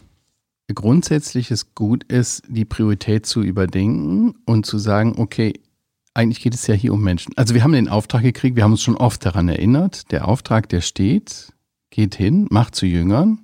grundsätzlich 0.73 1.51
es 1.51 1.75
gut 1.75 2.03
ist, 2.05 2.43
die 2.47 2.65
Priorität 2.65 3.25
zu 3.25 3.41
überdenken 3.41 4.35
und 4.45 4.65
zu 4.65 4.77
sagen, 4.77 5.15
okay, 5.17 5.53
eigentlich 6.13 6.41
geht 6.41 6.53
es 6.53 6.67
ja 6.67 6.75
hier 6.75 6.93
um 6.93 7.01
Menschen. 7.03 7.33
Also 7.37 7.53
wir 7.53 7.63
haben 7.63 7.73
den 7.73 7.89
Auftrag 7.89 8.21
gekriegt, 8.23 8.55
wir 8.55 8.63
haben 8.63 8.71
uns 8.71 8.81
schon 8.81 8.97
oft 8.97 9.25
daran 9.25 9.49
erinnert, 9.49 10.11
der 10.11 10.27
Auftrag, 10.27 10.69
der 10.69 10.81
steht, 10.81 11.53
geht 11.91 12.15
hin, 12.15 12.47
macht 12.49 12.73
zu 12.73 12.85
Jüngern. 12.87 13.39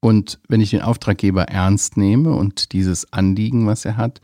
Und 0.00 0.40
wenn 0.48 0.60
ich 0.60 0.70
den 0.70 0.82
Auftraggeber 0.82 1.44
ernst 1.44 1.96
nehme 1.96 2.32
und 2.34 2.72
dieses 2.72 3.12
Anliegen, 3.12 3.66
was 3.68 3.84
er 3.84 3.96
hat, 3.96 4.20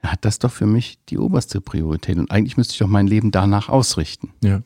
dann 0.00 0.12
hat 0.12 0.24
das 0.24 0.38
doch 0.38 0.50
für 0.52 0.66
mich 0.66 0.98
die 1.10 1.18
oberste 1.18 1.60
Priorität. 1.60 2.16
Und 2.16 2.30
eigentlich 2.30 2.56
müsste 2.56 2.72
ich 2.72 2.78
doch 2.78 2.86
mein 2.86 3.06
Leben 3.06 3.30
danach 3.30 3.68
ausrichten. 3.68 4.30
Ja. 4.42 4.62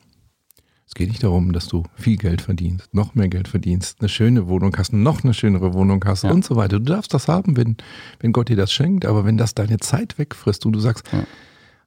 Es 0.87 0.95
geht 0.95 1.09
nicht 1.09 1.23
darum, 1.23 1.51
dass 1.53 1.67
du 1.67 1.83
viel 1.95 2.17
Geld 2.17 2.41
verdienst, 2.41 2.93
noch 2.95 3.13
mehr 3.13 3.27
Geld 3.27 3.47
verdienst, 3.47 3.97
eine 3.99 4.09
schöne 4.09 4.47
Wohnung 4.47 4.75
hast, 4.75 4.91
noch 4.91 5.23
eine 5.23 5.35
schönere 5.35 5.73
Wohnung 5.73 6.03
hast 6.05 6.23
Ja. 6.23 6.31
und 6.31 6.43
so 6.43 6.55
weiter. 6.55 6.79
Du 6.79 6.85
darfst 6.85 7.13
das 7.13 7.27
haben, 7.27 7.57
wenn, 7.57 7.77
wenn 8.19 8.31
Gott 8.31 8.49
dir 8.49 8.55
das 8.55 8.71
schenkt, 8.71 9.05
aber 9.05 9.23
wenn 9.23 9.37
das 9.37 9.53
deine 9.53 9.77
Zeit 9.77 10.17
wegfrisst 10.17 10.65
und 10.65 10.71
du 10.73 10.79
sagst, 10.79 11.07
Ja. 11.11 11.25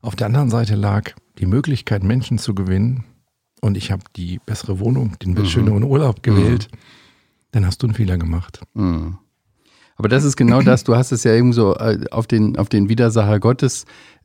auf 0.03 0.15
der 0.15 0.29
anderen 0.29 0.51
Seite 0.51 0.77
lag 0.77 1.11
die 1.39 1.47
Möglichkeit, 1.47 2.05
Menschen 2.05 2.39
zu 2.39 2.55
gewinnen 2.55 3.05
und 3.63 3.77
ich 3.79 3.91
habe 3.91 4.03
die 4.17 4.39
bessere 4.45 4.79
Wohnung, 4.81 5.19
den 5.21 5.33
Mhm. 5.33 5.47
schöneren 5.47 5.83
Urlaub 5.85 6.23
gewählt, 6.23 6.69
dann 7.53 7.65
hast 7.65 7.83
du 7.83 7.87
einen 7.87 7.95
Fehler 7.95 8.19
gemacht. 8.19 8.61
Mhm. 8.75 9.17
Aber 9.97 10.09
das 10.09 10.25
ist 10.25 10.37
genau 10.37 10.61
das, 10.63 10.85
du 10.85 10.97
hast 10.97 11.13
es 11.13 11.25
ja 11.25 11.33
eben 11.33 11.53
so 11.55 11.75
äh, 11.77 12.05
auf 12.11 12.27
den, 12.27 12.57
auf 12.59 12.69
den 12.69 12.89
Widersacher 12.89 13.39
Gottes 13.41 13.85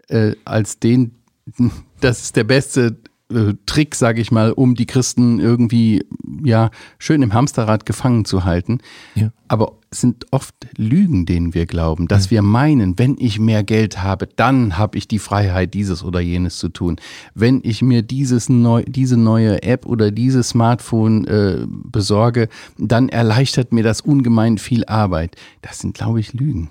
äh, 0.09 0.33
als 0.43 0.79
den, 0.79 1.15
das 2.01 2.23
ist 2.23 2.35
der 2.35 2.43
beste 2.43 2.97
äh, 3.31 3.53
Trick, 3.65 3.95
sage 3.95 4.21
ich 4.21 4.31
mal, 4.31 4.51
um 4.51 4.75
die 4.75 4.85
Christen 4.85 5.39
irgendwie 5.39 6.05
ja 6.43 6.69
schön 6.97 7.21
im 7.21 7.33
Hamsterrad 7.33 7.85
gefangen 7.85 8.25
zu 8.25 8.45
halten. 8.45 8.79
Ja. 9.15 9.31
Aber 9.47 9.73
es 9.89 10.01
sind 10.01 10.25
oft 10.31 10.55
Lügen, 10.77 11.25
denen 11.25 11.53
wir 11.53 11.65
glauben, 11.65 12.07
dass 12.07 12.31
wir 12.31 12.41
meinen, 12.41 12.99
wenn 12.99 13.15
ich 13.17 13.39
mehr 13.39 13.63
Geld 13.63 14.03
habe, 14.03 14.27
dann 14.35 14.77
habe 14.77 14.97
ich 14.97 15.07
die 15.07 15.19
Freiheit, 15.19 15.73
dieses 15.73 16.03
oder 16.03 16.19
jenes 16.19 16.57
zu 16.57 16.69
tun. 16.69 16.97
Wenn 17.33 17.61
ich 17.63 17.81
mir 17.81 18.01
dieses 18.01 18.49
neu, 18.49 18.83
diese 18.85 19.17
neue 19.17 19.63
App 19.63 19.85
oder 19.85 20.11
dieses 20.11 20.49
Smartphone 20.49 21.25
äh, 21.25 21.65
besorge, 21.67 22.49
dann 22.77 23.09
erleichtert 23.09 23.71
mir 23.71 23.83
das 23.83 24.01
ungemein 24.01 24.57
viel 24.57 24.85
Arbeit. 24.85 25.35
Das 25.61 25.79
sind, 25.79 25.93
glaube 25.93 26.19
ich, 26.19 26.33
Lügen. 26.33 26.69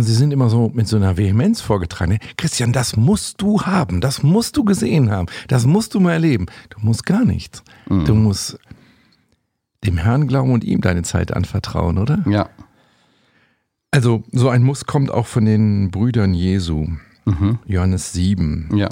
Und 0.00 0.04
sie 0.06 0.14
sind 0.14 0.32
immer 0.32 0.48
so 0.48 0.70
mit 0.72 0.88
so 0.88 0.96
einer 0.96 1.18
Vehemenz 1.18 1.60
vorgetragen. 1.60 2.18
Christian, 2.38 2.72
das 2.72 2.96
musst 2.96 3.42
du 3.42 3.60
haben, 3.60 4.00
das 4.00 4.22
musst 4.22 4.56
du 4.56 4.64
gesehen 4.64 5.10
haben, 5.10 5.26
das 5.48 5.66
musst 5.66 5.92
du 5.92 6.00
mal 6.00 6.12
erleben. 6.12 6.46
Du 6.70 6.78
musst 6.80 7.04
gar 7.04 7.22
nichts. 7.26 7.62
Du 7.86 8.14
musst 8.14 8.58
dem 9.84 9.98
Herrn 9.98 10.26
glauben 10.26 10.52
und 10.52 10.64
ihm 10.64 10.80
deine 10.80 11.02
Zeit 11.02 11.36
anvertrauen, 11.36 11.98
oder? 11.98 12.24
Ja. 12.26 12.48
Also 13.90 14.22
so 14.32 14.48
ein 14.48 14.62
Muss 14.62 14.86
kommt 14.86 15.10
auch 15.10 15.26
von 15.26 15.44
den 15.44 15.90
Brüdern 15.90 16.32
Jesu, 16.32 16.86
Mhm. 17.26 17.58
Johannes 17.66 18.14
7. 18.14 18.70
Ja. 18.74 18.88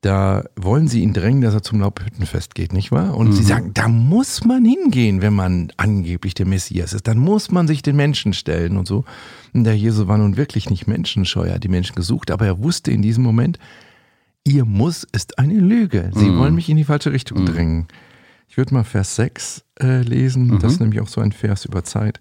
Da 0.00 0.44
wollen 0.56 0.88
sie 0.88 1.02
ihn 1.02 1.12
drängen, 1.12 1.42
dass 1.42 1.52
er 1.52 1.62
zum 1.62 1.80
Laubhüttenfest 1.80 2.54
geht, 2.54 2.72
nicht 2.72 2.90
wahr? 2.90 3.16
Und 3.16 3.28
mhm. 3.28 3.32
sie 3.32 3.42
sagen, 3.42 3.72
da 3.74 3.86
muss 3.88 4.44
man 4.44 4.64
hingehen, 4.64 5.20
wenn 5.20 5.34
man 5.34 5.72
angeblich 5.76 6.32
der 6.32 6.46
Messias 6.46 6.94
ist. 6.94 7.06
Dann 7.06 7.18
muss 7.18 7.50
man 7.50 7.68
sich 7.68 7.82
den 7.82 7.96
Menschen 7.96 8.32
stellen 8.32 8.78
und 8.78 8.88
so. 8.88 9.04
Und 9.52 9.64
der 9.64 9.76
Jesus 9.76 10.08
war 10.08 10.16
nun 10.16 10.38
wirklich 10.38 10.70
nicht 10.70 10.86
menschenscheu, 10.86 11.46
er 11.46 11.56
hat 11.56 11.64
die 11.64 11.68
Menschen 11.68 11.96
gesucht, 11.96 12.30
aber 12.30 12.46
er 12.46 12.62
wusste 12.62 12.90
in 12.90 13.02
diesem 13.02 13.22
Moment, 13.22 13.58
ihr 14.44 14.64
Muss 14.64 15.04
ist 15.12 15.38
eine 15.38 15.58
Lüge. 15.58 16.10
Sie 16.14 16.30
mhm. 16.30 16.38
wollen 16.38 16.54
mich 16.54 16.70
in 16.70 16.78
die 16.78 16.84
falsche 16.84 17.12
Richtung 17.12 17.42
mhm. 17.42 17.46
drängen. 17.46 17.88
Ich 18.48 18.56
würde 18.56 18.72
mal 18.72 18.84
Vers 18.84 19.16
6 19.16 19.64
äh, 19.80 20.00
lesen, 20.00 20.46
mhm. 20.46 20.58
das 20.60 20.74
ist 20.74 20.80
nämlich 20.80 21.00
auch 21.00 21.08
so 21.08 21.20
ein 21.20 21.32
Vers 21.32 21.66
über 21.66 21.84
Zeit. 21.84 22.20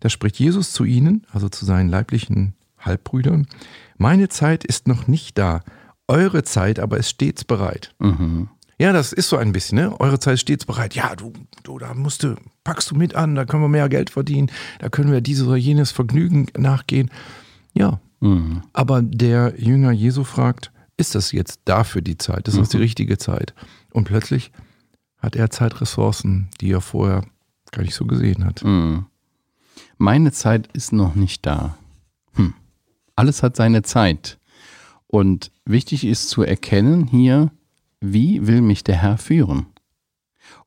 Da 0.00 0.08
spricht 0.08 0.38
Jesus 0.38 0.72
zu 0.72 0.84
ihnen, 0.84 1.26
also 1.30 1.48
zu 1.48 1.66
seinen 1.66 1.90
leiblichen 1.90 2.54
Halbbrüdern, 2.78 3.46
meine 3.98 4.28
Zeit 4.28 4.64
ist 4.64 4.86
noch 4.88 5.08
nicht 5.08 5.36
da, 5.36 5.60
eure 6.08 6.42
Zeit 6.42 6.78
aber 6.78 6.96
ist 6.98 7.10
stets 7.10 7.44
bereit. 7.44 7.94
Mhm. 7.98 8.48
Ja, 8.80 8.92
das 8.92 9.12
ist 9.12 9.28
so 9.28 9.36
ein 9.36 9.52
bisschen, 9.52 9.76
ne? 9.76 10.00
Eure 10.00 10.18
Zeit 10.18 10.34
ist 10.34 10.40
stets 10.42 10.64
bereit. 10.64 10.94
Ja, 10.94 11.16
du, 11.16 11.32
du, 11.64 11.78
da 11.78 11.94
musst 11.94 12.22
du, 12.22 12.36
packst 12.64 12.90
du 12.90 12.94
mit 12.94 13.14
an, 13.14 13.34
da 13.34 13.44
können 13.44 13.62
wir 13.62 13.68
mehr 13.68 13.88
Geld 13.88 14.10
verdienen, 14.10 14.50
da 14.78 14.88
können 14.88 15.10
wir 15.10 15.20
dieses 15.20 15.46
oder 15.46 15.56
jenes 15.56 15.90
Vergnügen 15.90 16.46
nachgehen. 16.56 17.10
Ja. 17.74 18.00
Mhm. 18.20 18.62
Aber 18.72 19.02
der 19.02 19.54
Jünger 19.58 19.92
Jesu 19.92 20.24
fragt, 20.24 20.72
ist 20.96 21.14
das 21.14 21.32
jetzt 21.32 21.60
dafür 21.64 22.02
die 22.02 22.18
Zeit? 22.18 22.48
Ist 22.48 22.58
das 22.58 22.70
die 22.70 22.76
mhm. 22.76 22.82
richtige 22.82 23.18
Zeit? 23.18 23.54
Und 23.92 24.04
plötzlich 24.04 24.52
hat 25.18 25.36
er 25.36 25.50
Zeitressourcen, 25.50 26.48
die 26.60 26.72
er 26.72 26.80
vorher 26.80 27.24
gar 27.70 27.82
nicht 27.82 27.94
so 27.94 28.06
gesehen 28.06 28.44
hat. 28.44 28.64
Mhm. 28.64 29.06
Meine 29.96 30.32
Zeit 30.32 30.68
ist 30.72 30.92
noch 30.92 31.16
nicht 31.16 31.44
da. 31.44 31.76
Hm. 32.34 32.54
Alles 33.16 33.42
hat 33.42 33.56
seine 33.56 33.82
Zeit. 33.82 34.38
Und 35.08 35.50
wichtig 35.68 36.04
ist 36.04 36.28
zu 36.28 36.42
erkennen 36.42 37.06
hier, 37.06 37.50
wie 38.00 38.46
will 38.46 38.60
mich 38.60 38.84
der 38.84 38.96
Herr 38.96 39.18
führen? 39.18 39.66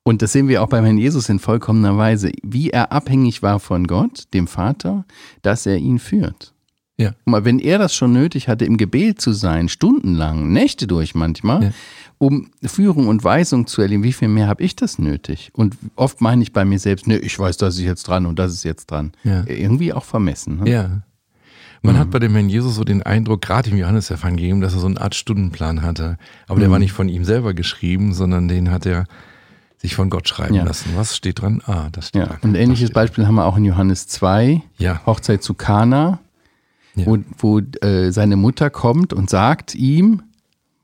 Und 0.03 0.21
das 0.21 0.31
sehen 0.31 0.47
wir 0.47 0.63
auch 0.63 0.67
beim 0.67 0.83
Herrn 0.83 0.97
Jesus 0.97 1.29
in 1.29 1.39
vollkommener 1.39 1.97
Weise, 1.97 2.31
wie 2.43 2.71
er 2.71 2.91
abhängig 2.91 3.43
war 3.43 3.59
von 3.59 3.85
Gott, 3.87 4.25
dem 4.33 4.47
Vater, 4.47 5.05
dass 5.41 5.65
er 5.65 5.77
ihn 5.77 5.99
führt. 5.99 6.53
Ja. 6.97 7.13
Mal, 7.25 7.45
wenn 7.45 7.59
er 7.59 7.79
das 7.79 7.95
schon 7.95 8.13
nötig 8.13 8.47
hatte, 8.47 8.65
im 8.65 8.77
Gebet 8.77 9.21
zu 9.21 9.31
sein, 9.31 9.69
stundenlang, 9.69 10.51
Nächte 10.51 10.85
durch 10.87 11.15
manchmal, 11.15 11.63
ja. 11.63 11.71
um 12.19 12.51
Führung 12.63 13.07
und 13.07 13.23
Weisung 13.23 13.65
zu 13.65 13.81
erleben, 13.81 14.03
wie 14.03 14.13
viel 14.13 14.27
mehr 14.27 14.47
habe 14.47 14.63
ich 14.63 14.75
das 14.75 14.99
nötig? 14.99 15.51
Und 15.53 15.77
oft 15.95 16.21
meine 16.21 16.43
ich 16.43 16.53
bei 16.53 16.63
mir 16.63 16.77
selbst, 16.77 17.07
ne, 17.07 17.17
ich 17.17 17.37
weiß, 17.37 17.57
das 17.57 17.75
ist 17.75 17.81
jetzt 17.81 18.07
dran 18.07 18.25
und 18.25 18.37
das 18.37 18.53
ist 18.53 18.63
jetzt 18.63 18.91
dran. 18.91 19.13
Ja. 19.23 19.43
Irgendwie 19.47 19.93
auch 19.93 20.03
vermessen. 20.03 20.59
Ne? 20.63 20.69
Ja. 20.69 21.01
Man 21.81 21.95
mhm. 21.95 21.99
hat 21.99 22.11
bei 22.11 22.19
dem 22.19 22.33
Herrn 22.33 22.49
Jesus 22.49 22.75
so 22.75 22.83
den 22.83 23.01
Eindruck, 23.01 23.41
gerade 23.41 23.69
im 23.69 23.77
Johannesevangelium, 23.77 24.61
dass 24.61 24.73
er 24.73 24.79
so 24.79 24.87
eine 24.87 25.01
Art 25.01 25.15
Stundenplan 25.15 25.81
hatte. 25.81 26.17
Aber 26.47 26.57
mhm. 26.57 26.61
der 26.61 26.71
war 26.71 26.79
nicht 26.79 26.91
von 26.91 27.09
ihm 27.09 27.25
selber 27.25 27.53
geschrieben, 27.53 28.13
sondern 28.13 28.47
den 28.47 28.71
hat 28.71 28.85
er 28.85 29.05
sich 29.77 29.95
von 29.95 30.11
Gott 30.11 30.27
schreiben 30.27 30.53
ja. 30.53 30.63
lassen. 30.63 30.91
Was 30.95 31.15
steht 31.17 31.41
dran? 31.41 31.61
Ah, 31.65 31.89
das 31.91 32.09
steht 32.09 32.21
ja. 32.21 32.27
dran. 32.27 32.37
Und 32.43 32.51
ein 32.51 32.55
ähnliches 32.55 32.91
Beispiel 32.91 33.25
haben 33.25 33.35
wir 33.35 33.45
auch 33.45 33.57
in 33.57 33.65
Johannes 33.65 34.07
2, 34.07 34.61
ja. 34.77 35.01
Hochzeit 35.07 35.41
zu 35.41 35.55
Kana, 35.55 36.19
wo, 36.93 37.17
wo 37.37 37.59
äh, 37.59 38.11
seine 38.11 38.35
Mutter 38.35 38.69
kommt 38.69 39.11
und 39.11 39.29
sagt 39.29 39.73
ihm, 39.73 40.21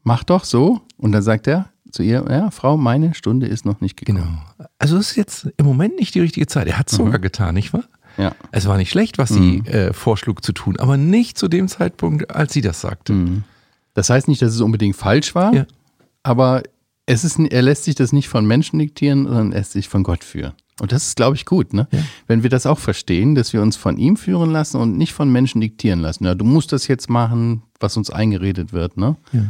mach 0.04 0.24
doch 0.24 0.46
so. 0.46 0.82
Und 0.98 1.12
dann 1.12 1.22
sagt 1.22 1.48
er 1.48 1.70
zu 1.92 2.02
ihr, 2.02 2.26
ja, 2.28 2.50
Frau, 2.50 2.76
meine 2.76 3.14
Stunde 3.14 3.46
ist 3.46 3.66
noch 3.66 3.82
nicht 3.82 3.98
gekommen. 3.98 4.24
Genau. 4.58 4.68
Also 4.80 4.98
es 4.98 5.12
ist 5.12 5.16
jetzt 5.16 5.50
im 5.58 5.66
Moment 5.66 6.00
nicht 6.00 6.16
die 6.16 6.20
richtige 6.20 6.48
Zeit. 6.48 6.68
Er 6.68 6.80
hat 6.80 6.92
es 6.92 6.98
mhm. 6.98 7.06
sogar 7.06 7.20
getan, 7.20 7.54
nicht 7.54 7.74
wahr? 7.74 7.84
Ja. 8.18 8.36
Es 8.52 8.68
war 8.68 8.78
nicht 8.78 8.90
schlecht, 8.90 9.18
was 9.18 9.30
sie 9.30 9.60
mhm. 9.60 9.66
äh, 9.66 9.94
vorschlug 9.94 10.44
zu 10.44 10.52
tun, 10.52 10.78
aber 10.80 10.98
nicht 10.98 11.38
zu 11.38 11.48
dem 11.48 11.68
Zeitpunkt, 11.68 12.34
als 12.36 12.54
sie 12.54 12.62
das 12.62 12.82
sagte. 12.82 13.14
Mhm. 13.14 13.44
Das 13.94 14.10
heißt 14.10 14.28
nicht, 14.28 14.42
dass 14.42 14.54
es 14.54 14.62
unbedingt 14.62 14.96
falsch 14.96 15.36
war, 15.36 15.54
ja. 15.54 15.66
aber 16.24 16.64
es 17.06 17.24
ist, 17.24 17.40
er 17.40 17.62
lässt 17.62 17.86
sich 17.86 17.96
das 17.96 18.12
nicht 18.12 18.28
von 18.28 18.46
Menschen 18.46 18.80
diktieren, 18.80 19.26
sondern 19.26 19.52
lässt 19.52 19.72
sich 19.72 19.88
von 19.90 20.04
Gott 20.04 20.24
führen. 20.24 20.54
Und 20.80 20.92
das 20.92 21.08
ist, 21.08 21.16
glaube 21.16 21.36
ich, 21.36 21.46
gut, 21.46 21.74
ne? 21.74 21.88
Ja. 21.92 22.00
Wenn 22.28 22.44
wir 22.44 22.52
das 22.52 22.68
auch 22.68 22.78
verstehen, 22.78 23.34
dass 23.34 23.54
wir 23.54 23.62
uns 23.62 23.76
von 23.76 23.98
ihm 23.98 24.16
führen 24.16 24.52
lassen 24.52 24.80
und 24.80 24.98
nicht 24.98 25.14
von 25.14 25.32
Menschen 25.32 25.60
diktieren 25.62 26.00
lassen. 26.00 26.26
Ja, 26.26 26.36
du 26.36 26.46
musst 26.46 26.72
das 26.72 26.88
jetzt 26.88 27.10
machen, 27.10 27.64
was 27.80 27.98
uns 27.98 28.12
eingeredet 28.12 28.74
wird, 28.74 28.98
ne? 28.98 29.16
Ja. 29.32 29.46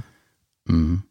Mhm. 0.65 1.03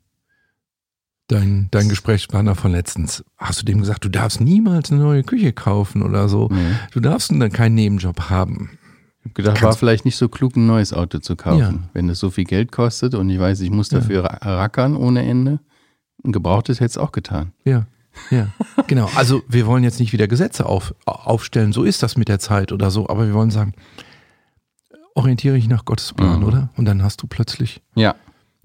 Dein, 1.29 1.67
dein 1.73 1.89
Gesprächspartner 1.89 2.55
von 2.55 2.71
letztens, 2.71 3.25
hast 3.37 3.61
du 3.61 3.65
dem 3.65 3.81
gesagt, 3.81 4.05
du 4.05 4.09
darfst 4.09 4.41
niemals 4.41 4.93
eine 4.93 5.01
neue 5.01 5.25
Küche 5.25 5.53
kaufen 5.53 6.03
oder 6.03 6.29
so. 6.29 6.49
Nee. 6.53 6.77
Du 6.93 7.01
darfst 7.01 7.31
dann 7.31 7.53
keinen 7.53 7.75
Nebenjob 7.75 8.31
haben. 8.31 8.79
Ich 9.21 9.25
habe 9.25 9.35
gedacht, 9.35 9.63
war 9.63 9.73
vielleicht 9.73 10.05
nicht 10.05 10.17
so 10.17 10.29
klug, 10.29 10.55
ein 10.55 10.67
neues 10.67 10.93
Auto 10.93 11.19
zu 11.19 11.35
kaufen. 11.35 11.59
Ja. 11.59 11.91
Wenn 11.95 12.09
es 12.09 12.21
so 12.21 12.31
viel 12.31 12.45
Geld 12.45 12.71
kostet 12.71 13.17
und 13.17 13.29
ich 13.29 13.41
weiß, 13.41 13.61
ich 13.61 13.71
muss 13.71 13.89
dafür 13.89 14.23
ja. 14.23 14.57
rackern 14.57 14.95
ohne 14.97 15.27
Ende. 15.27 15.59
Ein 16.25 16.31
gebrauchtes 16.31 16.79
hätte 16.79 16.91
es 16.91 16.99
auch 16.99 17.11
getan. 17.11 17.53
Ja. 17.65 17.87
Ja, 18.31 18.49
genau. 18.87 19.11
Also 19.15 19.43
wir 19.49 19.67
wollen 19.67 19.85
jetzt 19.85 20.01
nicht 20.01 20.13
wieder 20.13 20.29
Gesetze 20.29 20.67
auf, 20.67 20.95
aufstellen, 21.05 21.73
so 21.73 21.85
ist 21.85 22.03
das 22.03 22.17
mit 22.17 22.29
der 22.29 22.39
Zeit 22.39 22.73
oder 22.73 22.91
so, 22.91 23.09
aber 23.09 23.27
wir 23.27 23.35
wollen 23.35 23.51
sagen, 23.51 23.75
orientiere 25.15 25.57
dich 25.57 25.69
nach 25.69 25.85
Gottes 25.85 26.13
Plan, 26.13 26.41
mhm. 26.41 26.47
oder? 26.47 26.69
Und 26.77 26.85
dann 26.85 27.03
hast 27.03 27.23
du 27.23 27.27
plötzlich 27.27 27.83
ja. 27.95 28.15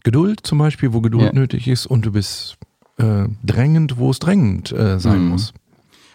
Geduld 0.03 0.41
zum 0.43 0.57
Beispiel, 0.57 0.93
wo 0.93 1.01
Geduld 1.01 1.25
ja. 1.25 1.33
nötig 1.33 1.67
ist 1.67 1.85
und 1.85 2.05
du 2.05 2.11
bist 2.11 2.57
äh, 2.97 3.25
drängend, 3.43 3.97
wo 3.97 4.11
es 4.11 4.19
drängend 4.19 4.71
äh, 4.71 4.99
sein 4.99 5.23
mhm. 5.23 5.29
muss. 5.29 5.53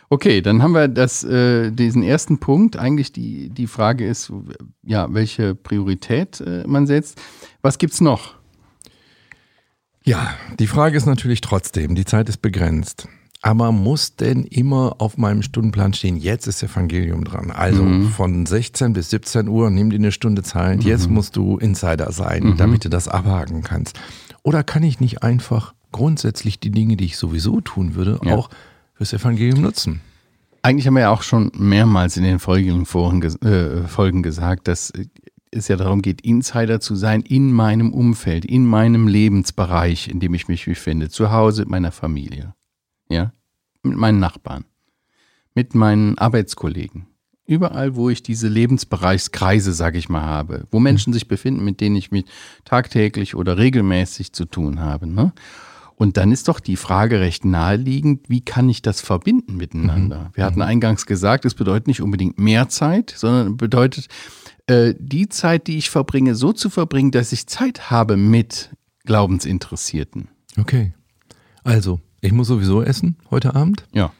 Okay, 0.08 0.40
dann 0.40 0.62
haben 0.62 0.72
wir 0.72 0.86
das, 0.86 1.24
äh, 1.24 1.72
diesen 1.72 2.02
ersten 2.02 2.38
Punkt. 2.38 2.76
Eigentlich 2.76 3.12
die, 3.12 3.48
die 3.48 3.66
Frage 3.66 4.06
ist, 4.06 4.32
ja, 4.84 5.12
welche 5.12 5.54
Priorität 5.56 6.40
äh, 6.40 6.62
man 6.66 6.86
setzt. 6.86 7.20
Was 7.60 7.78
gibt 7.78 7.94
es 7.94 8.00
noch? 8.00 8.34
Ja, 10.04 10.34
die 10.60 10.68
Frage 10.68 10.96
ist 10.96 11.06
natürlich 11.06 11.40
trotzdem, 11.40 11.96
die 11.96 12.04
Zeit 12.04 12.28
ist 12.28 12.40
begrenzt. 12.40 13.08
Aber 13.46 13.70
muss 13.70 14.16
denn 14.16 14.42
immer 14.42 14.96
auf 14.98 15.18
meinem 15.18 15.40
Stundenplan 15.40 15.94
stehen, 15.94 16.16
jetzt 16.16 16.48
ist 16.48 16.64
Evangelium 16.64 17.22
dran. 17.22 17.52
Also 17.52 17.84
mhm. 17.84 18.08
von 18.08 18.44
16 18.44 18.92
bis 18.92 19.10
17 19.10 19.46
Uhr, 19.46 19.70
nimm 19.70 19.90
dir 19.90 20.00
eine 20.00 20.10
Stunde 20.10 20.42
Zeit, 20.42 20.78
mhm. 20.78 20.88
jetzt 20.88 21.08
musst 21.08 21.36
du 21.36 21.56
Insider 21.56 22.10
sein, 22.10 22.42
mhm. 22.42 22.56
damit 22.56 22.84
du 22.84 22.88
das 22.88 23.06
abhaken 23.06 23.62
kannst. 23.62 24.00
Oder 24.42 24.64
kann 24.64 24.82
ich 24.82 24.98
nicht 24.98 25.22
einfach 25.22 25.74
grundsätzlich 25.92 26.58
die 26.58 26.72
Dinge, 26.72 26.96
die 26.96 27.04
ich 27.04 27.16
sowieso 27.16 27.60
tun 27.60 27.94
würde, 27.94 28.18
ja. 28.24 28.34
auch 28.34 28.50
fürs 28.94 29.12
Evangelium 29.12 29.60
nutzen? 29.60 30.00
Eigentlich 30.62 30.88
haben 30.88 30.94
wir 30.94 31.02
ja 31.02 31.10
auch 31.10 31.22
schon 31.22 31.52
mehrmals 31.56 32.16
in 32.16 32.24
den 32.24 32.40
folgenden 32.40 32.84
äh, 33.42 33.86
Folgen 33.86 34.24
gesagt, 34.24 34.66
dass 34.66 34.92
es 35.52 35.68
ja 35.68 35.76
darum 35.76 36.02
geht, 36.02 36.20
Insider 36.22 36.80
zu 36.80 36.96
sein 36.96 37.22
in 37.22 37.52
meinem 37.52 37.92
Umfeld, 37.92 38.44
in 38.44 38.66
meinem 38.66 39.06
Lebensbereich, 39.06 40.08
in 40.08 40.18
dem 40.18 40.34
ich 40.34 40.48
mich 40.48 40.64
befinde, 40.64 41.10
zu 41.10 41.30
Hause 41.30 41.62
mit 41.62 41.68
meiner 41.68 41.92
Familie 41.92 42.56
ja, 43.08 43.32
mit 43.82 43.96
meinen 43.96 44.18
Nachbarn, 44.18 44.64
mit 45.54 45.74
meinen 45.74 46.18
Arbeitskollegen, 46.18 47.06
überall, 47.46 47.96
wo 47.96 48.10
ich 48.10 48.22
diese 48.22 48.48
Lebensbereichskreise, 48.48 49.72
sage 49.72 49.98
ich 49.98 50.08
mal, 50.08 50.22
habe, 50.22 50.66
wo 50.70 50.80
Menschen 50.80 51.12
sich 51.12 51.28
befinden, 51.28 51.64
mit 51.64 51.80
denen 51.80 51.96
ich 51.96 52.10
mich 52.10 52.24
tagtäglich 52.64 53.34
oder 53.34 53.58
regelmäßig 53.58 54.32
zu 54.32 54.44
tun 54.44 54.80
habe. 54.80 55.06
Ne? 55.06 55.32
Und 55.96 56.18
dann 56.18 56.30
ist 56.30 56.48
doch 56.48 56.60
die 56.60 56.76
Frage 56.76 57.20
recht 57.20 57.44
naheliegend, 57.44 58.28
wie 58.28 58.42
kann 58.42 58.68
ich 58.68 58.82
das 58.82 59.00
verbinden 59.00 59.56
miteinander? 59.56 60.24
Mhm. 60.24 60.36
Wir 60.36 60.44
hatten 60.44 60.56
mhm. 60.56 60.66
eingangs 60.66 61.06
gesagt, 61.06 61.46
es 61.46 61.54
bedeutet 61.54 61.86
nicht 61.86 62.02
unbedingt 62.02 62.38
mehr 62.38 62.68
Zeit, 62.68 63.14
sondern 63.16 63.56
bedeutet 63.56 64.08
äh, 64.66 64.94
die 64.98 65.28
Zeit, 65.28 65.68
die 65.68 65.78
ich 65.78 65.88
verbringe, 65.88 66.34
so 66.34 66.52
zu 66.52 66.68
verbringen, 66.68 67.12
dass 67.12 67.32
ich 67.32 67.46
Zeit 67.46 67.90
habe 67.90 68.18
mit 68.18 68.70
Glaubensinteressierten. 69.06 70.28
Okay. 70.58 70.92
Also, 71.64 72.00
ich 72.20 72.32
muss 72.32 72.48
sowieso 72.48 72.82
essen 72.82 73.16
heute 73.30 73.54
Abend. 73.54 73.84
Ja. 73.92 74.12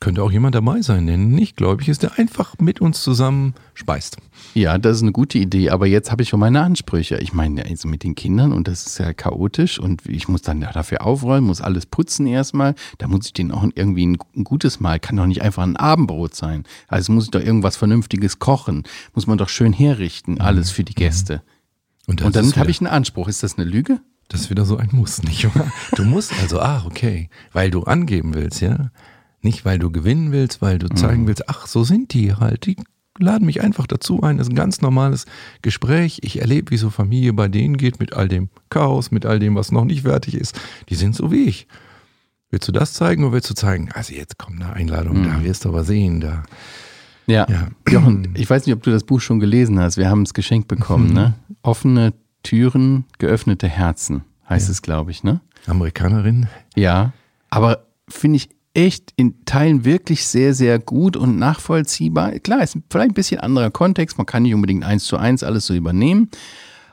Könnte 0.00 0.22
auch 0.22 0.32
jemand 0.32 0.54
dabei 0.54 0.80
sein, 0.80 1.06
der 1.06 1.18
nicht 1.18 1.58
gläubig 1.58 1.86
ist, 1.88 2.02
der 2.02 2.18
einfach 2.18 2.54
mit 2.58 2.80
uns 2.80 3.02
zusammen 3.02 3.52
speist. 3.74 4.16
Ja, 4.54 4.78
das 4.78 4.96
ist 4.96 5.02
eine 5.02 5.12
gute 5.12 5.36
Idee, 5.36 5.68
aber 5.68 5.86
jetzt 5.86 6.10
habe 6.10 6.22
ich 6.22 6.30
schon 6.30 6.40
meine 6.40 6.62
Ansprüche. 6.62 7.18
Ich 7.18 7.34
meine, 7.34 7.66
also 7.66 7.86
mit 7.86 8.02
den 8.02 8.14
Kindern 8.14 8.54
und 8.54 8.66
das 8.66 8.86
ist 8.86 8.98
ja 8.98 9.12
chaotisch 9.12 9.78
und 9.78 10.06
ich 10.06 10.26
muss 10.26 10.40
dann 10.40 10.62
dafür 10.62 11.04
aufräumen, 11.04 11.48
muss 11.48 11.60
alles 11.60 11.84
putzen 11.84 12.26
erstmal. 12.26 12.74
Da 12.96 13.08
muss 13.08 13.26
ich 13.26 13.34
denen 13.34 13.52
auch 13.52 13.62
irgendwie 13.74 14.06
ein, 14.06 14.16
ein 14.34 14.44
gutes 14.44 14.80
Mal, 14.80 14.98
kann 15.00 15.16
doch 15.16 15.26
nicht 15.26 15.42
einfach 15.42 15.64
ein 15.64 15.76
Abendbrot 15.76 16.34
sein. 16.34 16.64
Also 16.88 17.12
muss 17.12 17.24
ich 17.24 17.30
doch 17.30 17.42
irgendwas 17.42 17.76
Vernünftiges 17.76 18.38
kochen, 18.38 18.84
muss 19.14 19.26
man 19.26 19.36
doch 19.36 19.50
schön 19.50 19.74
herrichten, 19.74 20.40
alles 20.40 20.70
für 20.70 20.82
die 20.82 20.92
mhm. 20.92 21.00
Gäste. 21.00 21.42
Und, 22.06 22.22
und 22.22 22.34
dann 22.34 22.50
habe 22.56 22.70
ich 22.70 22.80
einen 22.80 22.88
Anspruch. 22.88 23.28
Ist 23.28 23.42
das 23.42 23.58
eine 23.58 23.68
Lüge? 23.68 24.00
Das 24.30 24.42
ist 24.42 24.50
wieder 24.50 24.64
so 24.64 24.76
ein 24.76 24.90
Muss, 24.92 25.22
nicht 25.24 25.44
wahr? 25.54 25.70
Du 25.96 26.04
musst 26.04 26.32
also, 26.40 26.60
ach, 26.60 26.86
okay, 26.86 27.28
weil 27.52 27.70
du 27.70 27.82
angeben 27.82 28.32
willst, 28.34 28.60
ja? 28.60 28.90
Nicht, 29.42 29.64
weil 29.64 29.78
du 29.78 29.90
gewinnen 29.90 30.32
willst, 30.32 30.62
weil 30.62 30.78
du 30.78 30.88
zeigen 30.88 31.22
mhm. 31.22 31.26
willst, 31.26 31.48
ach, 31.48 31.66
so 31.66 31.82
sind 31.82 32.14
die 32.14 32.34
halt. 32.34 32.66
Die 32.66 32.76
laden 33.18 33.44
mich 33.44 33.60
einfach 33.60 33.88
dazu 33.88 34.22
ein. 34.22 34.38
Das 34.38 34.46
ist 34.46 34.52
ein 34.52 34.56
ganz 34.56 34.82
normales 34.82 35.26
Gespräch. 35.62 36.20
Ich 36.22 36.40
erlebe, 36.40 36.70
wie 36.70 36.76
so 36.76 36.90
Familie 36.90 37.32
bei 37.32 37.48
denen 37.48 37.76
geht, 37.76 37.98
mit 37.98 38.12
all 38.12 38.28
dem 38.28 38.50
Chaos, 38.68 39.10
mit 39.10 39.26
all 39.26 39.40
dem, 39.40 39.56
was 39.56 39.72
noch 39.72 39.84
nicht 39.84 40.02
fertig 40.02 40.34
ist. 40.34 40.58
Die 40.90 40.94
sind 40.94 41.16
so 41.16 41.32
wie 41.32 41.44
ich. 41.44 41.66
Willst 42.50 42.68
du 42.68 42.72
das 42.72 42.92
zeigen 42.92 43.24
oder 43.24 43.32
willst 43.32 43.50
du 43.50 43.54
zeigen? 43.54 43.90
Also 43.92 44.14
jetzt 44.14 44.38
kommt 44.38 44.62
eine 44.62 44.72
Einladung, 44.72 45.22
mhm. 45.22 45.24
da 45.24 45.42
wirst 45.42 45.64
du 45.64 45.70
aber 45.70 45.82
sehen, 45.82 46.20
da. 46.20 46.44
Ja. 47.26 47.46
ja. 47.48 47.68
Jochen, 47.88 48.34
ich 48.34 48.48
weiß 48.48 48.66
nicht, 48.66 48.74
ob 48.74 48.82
du 48.82 48.90
das 48.90 49.04
Buch 49.04 49.20
schon 49.20 49.40
gelesen 49.40 49.78
hast. 49.80 49.96
Wir 49.96 50.08
haben 50.08 50.22
es 50.22 50.34
geschenkt 50.34 50.68
bekommen, 50.68 51.08
mhm. 51.08 51.14
ne? 51.14 51.34
Offene 51.62 52.12
Türen, 52.42 53.04
geöffnete 53.18 53.68
Herzen 53.68 54.22
heißt 54.48 54.68
es, 54.68 54.82
glaube 54.82 55.10
ich, 55.10 55.22
ne? 55.22 55.40
Amerikanerin. 55.66 56.48
Ja, 56.74 57.12
aber 57.50 57.86
finde 58.08 58.36
ich 58.36 58.48
echt 58.74 59.12
in 59.16 59.44
Teilen 59.44 59.84
wirklich 59.84 60.26
sehr, 60.26 60.54
sehr 60.54 60.78
gut 60.78 61.16
und 61.16 61.38
nachvollziehbar. 61.38 62.32
Klar, 62.38 62.62
ist 62.62 62.78
vielleicht 62.90 63.10
ein 63.10 63.14
bisschen 63.14 63.40
anderer 63.40 63.70
Kontext, 63.70 64.16
man 64.18 64.26
kann 64.26 64.42
nicht 64.44 64.54
unbedingt 64.54 64.84
eins 64.84 65.04
zu 65.04 65.16
eins 65.16 65.42
alles 65.42 65.66
so 65.66 65.74
übernehmen, 65.74 66.30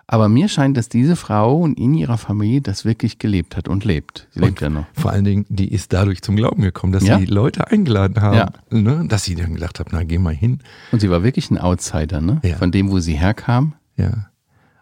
aber 0.07 0.29
mir 0.29 0.47
scheint, 0.49 0.75
dass 0.77 0.89
diese 0.89 1.15
Frau 1.15 1.59
und 1.59 1.77
in 1.77 1.93
ihrer 1.93 2.17
Familie 2.17 2.61
das 2.61 2.85
wirklich 2.85 3.19
gelebt 3.19 3.55
hat 3.57 3.67
und 3.67 3.83
lebt. 3.85 4.27
Sie 4.31 4.39
lebt 4.39 4.51
Und 4.53 4.61
ja 4.61 4.69
noch. 4.69 4.85
Vor 4.93 5.11
allen 5.11 5.25
Dingen, 5.25 5.45
die 5.49 5.71
ist 5.71 5.93
dadurch 5.93 6.21
zum 6.21 6.35
Glauben 6.35 6.61
gekommen, 6.61 6.93
dass 6.93 7.05
Ja. 7.05 7.19
sie 7.19 7.25
Leute 7.25 7.67
eingeladen 7.67 8.21
haben. 8.21 8.37
Ja. 8.37 8.49
Ne? 8.69 9.05
Dass 9.07 9.25
sie 9.25 9.35
dann 9.35 9.53
gedacht 9.55 9.79
haben, 9.79 9.89
na 9.91 10.03
geh 10.03 10.17
mal 10.17 10.33
hin. 10.33 10.59
Und 10.91 11.01
sie 11.01 11.09
war 11.09 11.23
wirklich 11.23 11.51
ein 11.51 11.57
Outsider, 11.57 12.21
ne? 12.21 12.39
Ja. 12.43 12.55
Von 12.57 12.71
dem, 12.71 12.89
wo 12.89 12.99
sie 12.99 13.15
herkam. 13.15 13.73
Ja. 13.97 14.29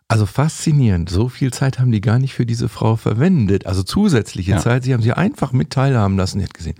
Also 0.07 0.25
faszinierend. 0.27 1.09
So 1.09 1.29
viel 1.29 1.51
Zeit 1.51 1.79
haben 1.79 1.91
die 1.91 2.01
gar 2.01 2.19
nicht 2.19 2.33
für 2.35 2.45
diese 2.45 2.69
Frau 2.69 2.95
verwendet. 2.95 3.65
Also 3.65 3.81
zusätzliche 3.83 4.51
Ja. 4.51 4.57
Zeit. 4.59 4.83
Sie 4.83 4.93
haben 4.93 5.01
sie 5.01 5.13
einfach 5.13 5.51
mit 5.51 5.71
teilhaben 5.71 6.15
lassen. 6.17 6.37
Die 6.39 6.43
hat 6.45 6.53
gesehen, 6.53 6.75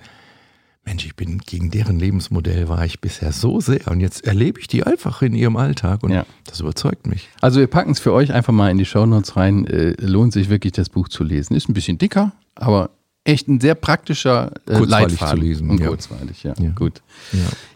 Mensch, 0.86 1.04
ich 1.08 1.16
bin 1.16 1.40
gegen 1.40 1.72
deren 1.72 1.98
Lebensmodell 2.00 2.70
war 2.70 2.86
ich 2.86 3.02
bisher 3.02 3.32
so 3.32 3.60
sehr. 3.60 3.88
Und 3.88 4.00
jetzt 4.00 4.24
erlebe 4.28 4.60
ich 4.60 4.68
die 4.68 4.84
einfach 4.84 5.24
in 5.24 5.34
ihrem 5.34 5.58
Alltag. 5.58 6.04
Und 6.04 6.12
Ja. 6.12 6.28
das 6.44 6.60
überzeugt 6.60 7.08
mich. 7.08 7.28
Also 7.42 7.60
wir 7.60 7.66
packen 7.66 7.92
es 7.92 8.00
für 8.00 8.14
euch 8.14 8.32
einfach 8.32 8.54
mal 8.54 8.70
in 8.70 8.78
die 8.78 8.86
Shownotes 8.86 9.36
rein. 9.36 9.66
Äh, 9.66 9.96
lohnt 10.00 10.32
sich 10.34 10.50
wirklich, 10.50 10.74
das 10.74 10.90
Buch 10.90 11.08
zu 11.10 11.24
lesen. 11.24 11.56
Ist 11.56 11.68
ein 11.68 11.74
bisschen 11.74 11.98
dicker, 11.98 12.32
aber 12.54 12.92
echt 13.24 13.48
ein 13.48 13.60
sehr 13.60 13.74
praktischer 13.74 14.52
äh, 14.68 14.76
Kurzweilig 14.78 15.20
Leitfaden. 15.20 15.40
zu 15.42 15.46
lesen, 15.48 15.70
Und 15.72 15.80
ja. 15.80 15.88
kurzweilig, 15.88 16.44
ja. 16.44 16.54
Ja. 16.60 16.70
Gut. 16.76 17.02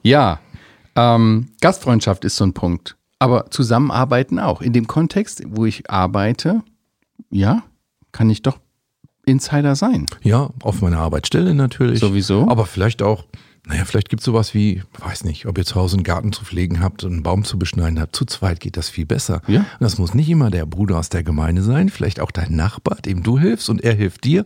Ja. 0.03 0.39
Ja, 0.95 1.15
ähm, 1.15 1.47
Gastfreundschaft 1.61 2.23
ist 2.25 2.35
so 2.35 2.43
ein 2.43 2.53
Punkt. 2.53 2.95
Aber 3.19 3.49
Zusammenarbeiten 3.51 4.39
auch. 4.39 4.61
In 4.61 4.73
dem 4.73 4.87
Kontext, 4.87 5.43
wo 5.47 5.65
ich 5.65 5.89
arbeite, 5.89 6.61
ja, 7.29 7.63
kann 8.11 8.29
ich 8.29 8.41
doch 8.41 8.59
Insider 9.25 9.75
sein. 9.75 10.05
Ja, 10.23 10.49
auf 10.63 10.81
meiner 10.81 10.99
Arbeitsstelle 10.99 11.53
natürlich. 11.53 11.99
Sowieso. 11.99 12.47
Aber 12.49 12.65
vielleicht 12.65 13.01
auch, 13.03 13.25
naja, 13.67 13.83
vielleicht 13.85 14.09
gibt 14.09 14.21
es 14.21 14.25
sowas 14.25 14.53
wie, 14.53 14.81
weiß 14.99 15.25
nicht, 15.25 15.45
ob 15.45 15.57
ihr 15.57 15.65
zu 15.65 15.75
Hause 15.75 15.97
einen 15.97 16.03
Garten 16.03 16.31
zu 16.31 16.45
pflegen 16.45 16.79
habt 16.79 17.03
und 17.03 17.11
einen 17.11 17.23
Baum 17.23 17.43
zu 17.43 17.59
beschneiden 17.59 17.99
habt. 17.99 18.15
Zu 18.15 18.25
zweit 18.25 18.59
geht 18.61 18.77
das 18.77 18.89
viel 18.89 19.05
besser. 19.05 19.41
Ja. 19.47 19.59
Und 19.59 19.67
das 19.81 19.97
muss 19.99 20.13
nicht 20.15 20.29
immer 20.29 20.49
der 20.49 20.65
Bruder 20.65 20.97
aus 20.97 21.09
der 21.09 21.21
Gemeinde 21.23 21.61
sein, 21.61 21.89
vielleicht 21.89 22.21
auch 22.21 22.31
dein 22.31 22.55
Nachbar, 22.55 22.95
dem 23.05 23.21
du 23.21 23.37
hilfst 23.37 23.69
und 23.69 23.83
er 23.83 23.93
hilft 23.93 24.23
dir. 24.23 24.45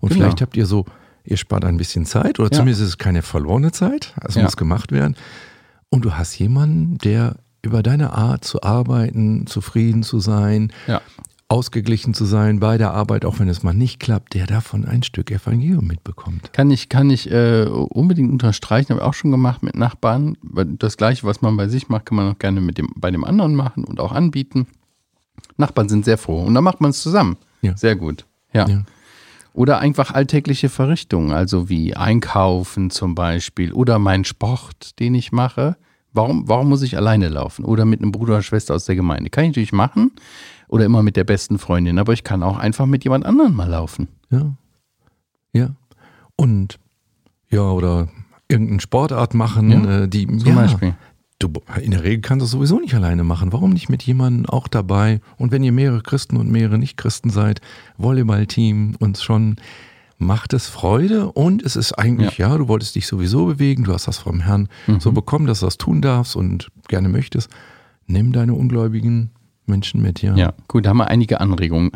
Und 0.00 0.10
Genau. 0.10 0.22
vielleicht 0.22 0.40
habt 0.40 0.56
ihr 0.56 0.64
so, 0.66 0.86
ihr 1.24 1.36
spart 1.36 1.64
ein 1.64 1.76
bisschen 1.76 2.06
Zeit 2.06 2.38
oder 2.38 2.50
Ja. 2.52 2.58
zumindest 2.58 2.82
ist 2.82 2.88
es 2.88 2.98
keine 2.98 3.22
verlorene 3.22 3.72
Zeit. 3.72 4.14
Es 4.26 4.36
Ja. 4.36 4.44
muss 4.44 4.56
gemacht 4.56 4.92
werden. 4.92 5.16
Und 5.90 6.04
du 6.06 6.14
hast 6.14 6.38
jemanden, 6.38 6.96
der 6.98 7.36
über 7.62 7.82
deine 7.82 8.12
Art 8.12 8.44
zu 8.44 8.62
arbeiten, 8.62 9.46
zufrieden 9.46 10.02
zu 10.02 10.18
sein, 10.18 10.72
Ja. 10.86 11.00
ausgeglichen 11.48 12.14
zu 12.14 12.24
sein 12.24 12.60
bei 12.60 12.78
der 12.78 12.92
Arbeit, 12.92 13.24
auch 13.24 13.38
wenn 13.38 13.48
es 13.48 13.62
mal 13.62 13.74
nicht 13.74 14.00
klappt, 14.00 14.34
der 14.34 14.46
davon 14.46 14.84
ein 14.84 15.02
Stück 15.02 15.30
Evangelium 15.30 15.86
mitbekommt. 15.86 16.52
Kann 16.52 16.70
ich, 16.70 16.88
kann 16.88 17.10
ich 17.10 17.30
äh, 17.30 17.64
unbedingt 17.66 18.32
unterstreichen, 18.32 18.90
habe 18.90 19.00
ich 19.00 19.06
auch 19.06 19.14
schon 19.14 19.30
gemacht 19.30 19.62
mit 19.62 19.76
Nachbarn. 19.76 20.36
Das 20.78 20.96
gleiche, 20.96 21.24
was 21.26 21.42
man 21.42 21.56
bei 21.56 21.68
sich 21.68 21.88
macht, 21.88 22.06
kann 22.06 22.16
man 22.16 22.32
auch 22.32 22.38
gerne 22.38 22.60
mit 22.60 22.78
dem, 22.78 22.88
bei 22.96 23.10
dem 23.10 23.22
anderen 23.24 23.54
machen 23.54 23.84
und 23.84 24.00
auch 24.00 24.12
anbieten. 24.12 24.66
Nachbarn 25.56 25.88
sind 25.88 26.04
sehr 26.04 26.18
froh 26.18 26.42
und 26.42 26.54
dann 26.54 26.64
macht 26.64 26.80
man 26.80 26.90
es 26.90 27.02
zusammen. 27.02 27.36
Ja. 27.60 27.76
Sehr 27.76 27.96
gut. 27.96 28.24
Ja. 28.52 28.66
Ja. 28.68 28.82
Oder 29.54 29.78
einfach 29.80 30.12
alltägliche 30.12 30.70
Verrichtungen, 30.70 31.32
also 31.32 31.68
wie 31.68 31.94
Einkaufen 31.94 32.88
zum 32.90 33.14
Beispiel 33.14 33.72
oder 33.72 33.98
mein 33.98 34.24
Sport, 34.24 34.98
den 34.98 35.14
ich 35.14 35.30
mache. 35.32 35.76
Warum, 36.12 36.48
warum 36.48 36.68
muss 36.68 36.82
ich 36.82 36.96
alleine 36.96 37.28
laufen? 37.28 37.64
Oder 37.64 37.84
mit 37.84 38.02
einem 38.02 38.12
Bruder 38.12 38.34
oder 38.34 38.42
Schwester 38.42 38.74
aus 38.74 38.84
der 38.84 38.96
Gemeinde? 38.96 39.30
Kann 39.30 39.44
ich 39.44 39.50
natürlich 39.50 39.72
machen. 39.72 40.12
Oder 40.68 40.84
immer 40.84 41.02
mit 41.02 41.16
der 41.16 41.24
besten 41.24 41.58
Freundin, 41.58 41.98
aber 41.98 42.12
ich 42.12 42.24
kann 42.24 42.42
auch 42.42 42.56
einfach 42.56 42.86
mit 42.86 43.04
jemand 43.04 43.26
anderem 43.26 43.54
mal 43.54 43.68
laufen. 43.68 44.08
Ja. 44.30 44.54
Ja. 45.52 45.70
Und 46.36 46.78
ja, 47.50 47.70
oder 47.70 48.08
irgendeine 48.48 48.80
Sportart 48.80 49.34
machen, 49.34 49.70
Ja, 49.70 50.02
äh, 50.02 50.08
die 50.08 50.26
Zum 50.26 50.38
ja, 50.48 50.54
Beispiel. 50.54 50.94
Du, 51.38 51.50
in 51.80 51.90
der 51.90 52.04
Regel 52.04 52.20
kannst 52.20 52.42
du 52.42 52.44
es 52.44 52.50
sowieso 52.52 52.78
nicht 52.78 52.94
alleine 52.94 53.24
machen. 53.24 53.52
Warum 53.52 53.70
nicht 53.70 53.88
mit 53.88 54.02
jemandem 54.04 54.46
auch 54.46 54.68
dabei? 54.68 55.20
Und 55.38 55.50
wenn 55.50 55.64
ihr 55.64 55.72
mehrere 55.72 56.00
Christen 56.00 56.36
und 56.36 56.50
mehrere 56.50 56.78
Nicht-Christen 56.78 57.30
seid, 57.30 57.60
Volleyballteam 57.98 58.94
und 59.00 59.18
schon 59.18 59.56
macht 60.22 60.52
es 60.52 60.66
Freude 60.66 61.32
und 61.32 61.62
es 61.62 61.76
ist 61.76 61.92
eigentlich, 61.92 62.38
ja. 62.38 62.56
du 62.56 62.68
wolltest 62.68 62.94
dich 62.94 63.06
sowieso 63.06 63.46
bewegen, 63.46 63.84
du 63.84 63.92
hast 63.92 64.08
das 64.08 64.18
vom 64.18 64.40
Herrn 64.40 64.68
so 64.98 65.12
bekommen, 65.12 65.46
dass 65.46 65.60
du 65.60 65.66
das 65.66 65.78
tun 65.78 66.02
darfst 66.02 66.36
und 66.36 66.68
gerne 66.88 67.08
möchtest. 67.08 67.50
Nimm 68.06 68.32
deine 68.32 68.54
ungläubigen 68.54 69.30
Menschen 69.66 70.02
mit, 70.02 70.22
ja. 70.22 70.34
Ja, 70.34 70.54
gut, 70.68 70.86
da 70.86 70.90
haben 70.90 70.98
wir 70.98 71.08
einige 71.08 71.40
Anregungen. 71.40 71.92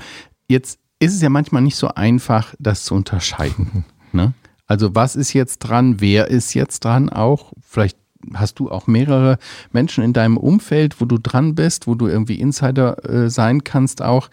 Jetzt 0.49 0.79
ist 0.99 1.15
es 1.15 1.23
ja 1.23 1.29
manchmal 1.29 1.63
nicht 1.63 1.77
so 1.77 1.89
einfach, 1.89 2.55
das 2.59 2.85
zu 2.85 2.95
unterscheiden. 2.95 3.85
ne? 4.13 4.33
Also 4.67 4.95
was 4.95 5.17
ist 5.17 5.33
jetzt 5.33 5.59
dran, 5.59 6.01
wer 6.01 6.29
ist 6.29 6.55
jetzt 6.55 6.85
dran 6.85 7.09
auch? 7.09 7.53
Vielleicht 7.61 7.99
hast 8.35 8.59
du 8.59 8.71
auch 8.71 8.87
mehrere 8.87 9.39
Menschen 9.73 10.03
in 10.03 10.13
deinem 10.13 10.37
Umfeld, 10.37 11.01
wo 11.01 11.05
du 11.05 11.19
dran 11.19 11.55
bist, 11.55 11.87
wo 11.87 11.95
du 11.95 12.09
irgendwie 12.09 12.41
Insider 12.41 13.05
äh, 13.09 13.31
sein 13.31 13.63
kannst 13.63 14.03
auch. 14.03 14.29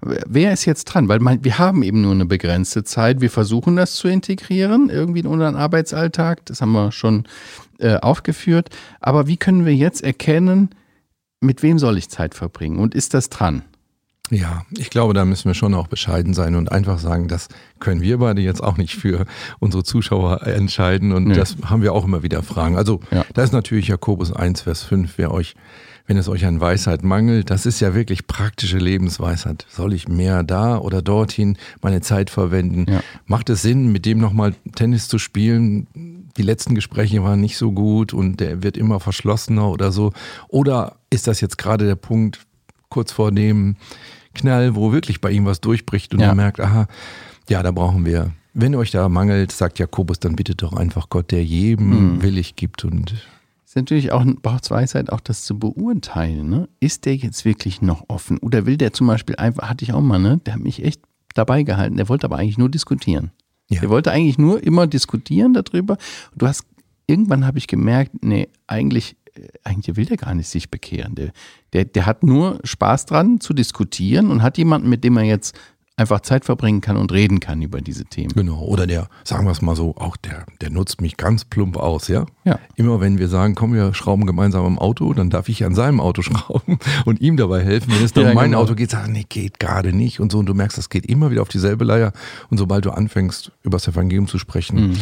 Wer 0.00 0.52
ist 0.52 0.64
jetzt 0.64 0.84
dran? 0.84 1.08
Weil 1.08 1.18
man, 1.18 1.42
wir 1.42 1.58
haben 1.58 1.82
eben 1.82 2.02
nur 2.02 2.12
eine 2.12 2.24
begrenzte 2.26 2.84
Zeit. 2.84 3.20
Wir 3.20 3.30
versuchen 3.30 3.74
das 3.74 3.94
zu 3.96 4.06
integrieren, 4.06 4.90
irgendwie 4.90 5.20
in 5.20 5.26
unseren 5.26 5.56
Arbeitsalltag. 5.56 6.46
Das 6.46 6.60
haben 6.60 6.70
wir 6.72 6.92
schon 6.92 7.24
äh, 7.78 7.96
aufgeführt. 7.96 8.68
Aber 9.00 9.26
wie 9.26 9.36
können 9.36 9.66
wir 9.66 9.74
jetzt 9.74 10.04
erkennen, 10.04 10.70
mit 11.40 11.62
wem 11.64 11.78
soll 11.80 11.98
ich 11.98 12.08
Zeit 12.10 12.34
verbringen? 12.34 12.78
Und 12.78 12.94
ist 12.94 13.12
das 13.12 13.28
dran? 13.28 13.62
Ja, 14.30 14.62
ich 14.76 14.90
glaube, 14.90 15.14
da 15.14 15.24
müssen 15.24 15.46
wir 15.46 15.54
schon 15.54 15.74
auch 15.74 15.86
bescheiden 15.88 16.34
sein 16.34 16.54
und 16.54 16.70
einfach 16.70 16.98
sagen, 16.98 17.28
das 17.28 17.48
können 17.80 18.02
wir 18.02 18.18
beide 18.18 18.42
jetzt 18.42 18.62
auch 18.62 18.76
nicht 18.76 18.94
für 18.94 19.24
unsere 19.58 19.84
Zuschauer 19.84 20.46
entscheiden 20.46 21.12
und 21.12 21.28
Nö. 21.28 21.34
das 21.34 21.56
haben 21.64 21.80
wir 21.82 21.94
auch 21.94 22.04
immer 22.04 22.22
wieder 22.22 22.42
Fragen. 22.42 22.76
Also 22.76 23.00
Ja. 23.10 23.24
da 23.32 23.42
ist 23.42 23.52
natürlich 23.54 23.88
Jakobus 23.88 24.30
1, 24.32 24.60
Vers 24.60 24.82
5, 24.82 25.14
wer 25.16 25.32
euch, 25.32 25.54
wenn 26.08 26.16
es 26.16 26.28
euch 26.28 26.44
an 26.46 26.60
Weisheit 26.60 27.04
mangelt, 27.04 27.50
das 27.50 27.64
ist 27.66 27.78
ja 27.80 27.94
wirklich 27.94 28.26
praktische 28.26 28.78
Lebensweisheit. 28.78 29.66
Soll 29.70 29.92
ich 29.92 30.08
mehr 30.08 30.42
da 30.42 30.78
oder 30.78 31.02
dorthin 31.02 31.56
meine 31.82 32.00
Zeit 32.00 32.30
verwenden? 32.30 32.86
Ja. 32.90 33.00
Macht 33.26 33.50
es 33.50 33.62
Sinn, 33.62 33.92
mit 33.92 34.04
dem 34.06 34.18
nochmal 34.18 34.54
Tennis 34.74 35.06
zu 35.06 35.18
spielen? 35.18 35.86
Die 36.36 36.42
letzten 36.42 36.74
Gespräche 36.74 37.22
waren 37.22 37.40
nicht 37.40 37.56
so 37.58 37.72
gut 37.72 38.12
und 38.14 38.40
der 38.40 38.62
wird 38.62 38.76
immer 38.76 38.98
verschlossener 39.00 39.68
oder 39.70 39.92
so. 39.92 40.12
Oder 40.48 40.96
ist 41.10 41.26
das 41.26 41.40
jetzt 41.40 41.58
gerade 41.58 41.84
der 41.86 41.96
Punkt 41.96 42.40
kurz 42.88 43.12
vor 43.12 43.30
dem 43.30 43.76
Knall, 44.34 44.74
wo 44.74 44.92
wirklich 44.92 45.20
bei 45.20 45.30
ihm 45.30 45.44
was 45.44 45.60
durchbricht 45.60 46.14
und 46.14 46.20
Ja. 46.20 46.28
er 46.28 46.34
merkt, 46.34 46.58
aha, 46.60 46.86
ja, 47.48 47.62
da 47.62 47.70
brauchen 47.70 48.04
wir. 48.06 48.30
Wenn 48.54 48.74
euch 48.74 48.90
da 48.90 49.08
mangelt, 49.08 49.52
sagt 49.52 49.78
Jakobus, 49.78 50.20
dann 50.20 50.36
bittet 50.36 50.62
doch 50.62 50.72
einfach 50.72 51.10
Gott, 51.10 51.30
der 51.32 51.44
jedem 51.44 52.14
Mhm. 52.14 52.22
willig 52.22 52.56
gibt 52.56 52.84
und 52.84 53.14
ist 53.68 53.76
natürlich 53.76 54.12
auch 54.12 54.24
braucht 54.40 54.70
Weisheit, 54.70 55.12
auch 55.12 55.20
das 55.20 55.44
zu 55.44 55.58
beurteilen. 55.58 56.48
Ne? 56.48 56.68
Ist 56.80 57.04
der 57.04 57.16
jetzt 57.16 57.44
wirklich 57.44 57.82
noch 57.82 58.04
offen? 58.08 58.38
Oder 58.38 58.64
will 58.64 58.78
der 58.78 58.94
zum 58.94 59.06
Beispiel 59.06 59.36
einfach, 59.36 59.68
hatte 59.68 59.84
ich 59.84 59.92
auch 59.92 60.00
mal, 60.00 60.18
ne? 60.18 60.38
Der 60.46 60.54
hat 60.54 60.60
mich 60.60 60.82
echt 60.82 61.02
dabei 61.34 61.64
gehalten. 61.64 61.98
Der 61.98 62.08
wollte 62.08 62.24
aber 62.24 62.38
eigentlich 62.38 62.56
nur 62.56 62.70
diskutieren. 62.70 63.30
Ja. 63.68 63.80
Der 63.80 63.90
wollte 63.90 64.10
eigentlich 64.10 64.38
nur 64.38 64.62
immer 64.62 64.86
diskutieren 64.86 65.52
darüber. 65.52 65.98
Und 66.32 66.40
du 66.40 66.46
hast, 66.46 66.64
irgendwann 67.06 67.44
habe 67.44 67.58
ich 67.58 67.66
gemerkt, 67.66 68.12
nee, 68.22 68.48
eigentlich, 68.66 69.16
äh, 69.34 69.48
eigentlich 69.64 69.96
will 69.96 70.06
der 70.06 70.16
gar 70.16 70.32
nicht 70.32 70.48
sich 70.48 70.70
bekehren. 70.70 71.14
Der, 71.14 71.32
der, 71.74 71.84
der 71.84 72.06
hat 72.06 72.22
nur 72.22 72.60
Spaß 72.64 73.04
dran 73.04 73.38
zu 73.38 73.52
diskutieren 73.52 74.30
und 74.30 74.42
hat 74.42 74.56
jemanden, 74.56 74.88
mit 74.88 75.04
dem 75.04 75.18
er 75.18 75.24
jetzt 75.24 75.54
einfach 75.98 76.20
Zeit 76.20 76.44
verbringen 76.44 76.80
kann 76.80 76.96
und 76.96 77.12
reden 77.12 77.40
kann 77.40 77.60
über 77.60 77.80
diese 77.80 78.04
Themen. 78.04 78.32
Genau, 78.34 78.60
oder 78.62 78.86
der, 78.86 79.08
sagen 79.24 79.44
wir 79.46 79.50
es 79.50 79.60
mal 79.60 79.76
so, 79.76 79.94
auch 79.96 80.16
der, 80.16 80.46
der 80.60 80.70
nutzt 80.70 81.00
mich 81.00 81.16
ganz 81.16 81.44
plump 81.44 81.76
aus, 81.76 82.08
ja? 82.08 82.24
Ja. 82.44 82.58
Immer 82.76 83.00
wenn 83.00 83.18
wir 83.18 83.28
sagen, 83.28 83.54
komm, 83.54 83.74
wir 83.74 83.92
schrauben 83.94 84.24
gemeinsam 84.24 84.64
am 84.64 84.78
Auto, 84.78 85.12
dann 85.12 85.28
darf 85.28 85.48
ich 85.48 85.64
an 85.64 85.74
seinem 85.74 86.00
Auto 86.00 86.22
schrauben 86.28 86.78
und 87.04 87.20
ihm 87.20 87.36
dabei 87.36 87.62
helfen. 87.64 87.92
Wenn 87.94 88.04
es 88.04 88.12
dann 88.12 88.24
Ja, 88.24 88.30
um 88.30 88.36
mein 88.36 88.52
genau. 88.52 88.62
Auto 88.62 88.74
geht, 88.74 88.90
sagt 88.90 89.06
er, 89.08 89.12
nee, 89.12 89.26
geht 89.28 89.58
gerade 89.60 89.92
nicht 89.92 90.20
und 90.20 90.32
so. 90.32 90.38
Und 90.38 90.46
du 90.46 90.54
merkst, 90.54 90.78
das 90.78 90.88
geht 90.88 91.04
immer 91.06 91.30
wieder 91.30 91.42
auf 91.42 91.48
dieselbe 91.48 91.84
Leier. 91.84 92.12
Und 92.48 92.58
sobald 92.58 92.84
du 92.84 92.90
anfängst, 92.90 93.52
über 93.62 93.76
das 93.76 93.88
Evangelium 93.88 94.26
zu 94.28 94.38
sprechen, 94.38 94.90
Mhm. 94.90 94.96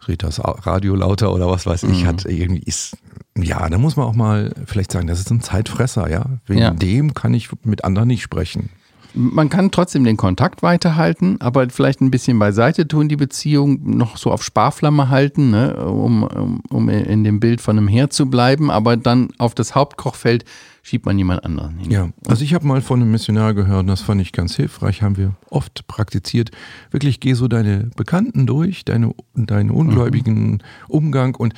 dreht 0.00 0.24
das 0.24 0.40
Radio 0.42 0.96
lauter 0.96 1.32
oder 1.32 1.48
was 1.48 1.64
weiß 1.64 1.84
ich, 1.84 2.04
hat 2.06 2.24
irgendwie 2.24 2.62
ist, 2.64 2.96
ja, 3.38 3.68
da 3.68 3.78
muss 3.78 3.94
man 3.96 4.06
auch 4.06 4.14
mal 4.16 4.52
vielleicht 4.66 4.90
sagen, 4.90 5.06
das 5.06 5.20
ist 5.20 5.30
ein 5.30 5.40
Zeitfresser, 5.40 6.10
ja. 6.10 6.26
Wegen 6.46 6.60
Ja. 6.60 6.70
dem 6.72 7.14
kann 7.14 7.32
ich 7.34 7.48
mit 7.64 7.84
anderen 7.84 8.08
nicht 8.08 8.22
sprechen. 8.22 8.70
Man 9.14 9.48
kann 9.50 9.70
trotzdem 9.70 10.04
den 10.04 10.16
Kontakt 10.16 10.62
weiterhalten, 10.62 11.36
aber 11.40 11.68
vielleicht 11.68 12.00
ein 12.00 12.10
bisschen 12.10 12.38
beiseite 12.38 12.88
tun, 12.88 13.08
die 13.08 13.16
Beziehung 13.16 13.80
noch 13.96 14.16
so 14.16 14.30
auf 14.30 14.42
Sparflamme 14.42 15.08
halten, 15.10 15.50
ne, 15.50 15.76
um, 15.84 16.22
um, 16.22 16.60
um 16.70 16.88
in 16.88 17.22
dem 17.24 17.38
Bild 17.40 17.60
von 17.60 17.76
einem 17.76 17.88
Herd 17.88 18.12
zu 18.12 18.26
bleiben, 18.30 18.70
aber 18.70 18.96
dann 18.96 19.28
auf 19.38 19.54
das 19.54 19.74
Hauptkochfeld 19.74 20.44
schiebt 20.82 21.06
man 21.06 21.16
jemand 21.18 21.44
anderen 21.44 21.78
hin. 21.78 21.90
Ja, 21.90 22.08
also 22.26 22.42
ich 22.42 22.54
habe 22.54 22.66
mal 22.66 22.80
von 22.80 23.00
einem 23.00 23.10
Missionar 23.10 23.54
gehört, 23.54 23.80
und 23.80 23.86
das 23.86 24.00
fand 24.00 24.20
ich 24.20 24.32
ganz 24.32 24.56
hilfreich, 24.56 25.02
haben 25.02 25.16
wir 25.16 25.32
oft 25.50 25.86
praktiziert. 25.86 26.50
Wirklich 26.90 27.20
geh 27.20 27.34
so 27.34 27.48
deine 27.48 27.90
Bekannten 27.96 28.46
durch, 28.46 28.84
deine, 28.84 29.14
deinen 29.34 29.70
ungläubigen 29.70 30.62
Umgang 30.88 31.34
und 31.36 31.54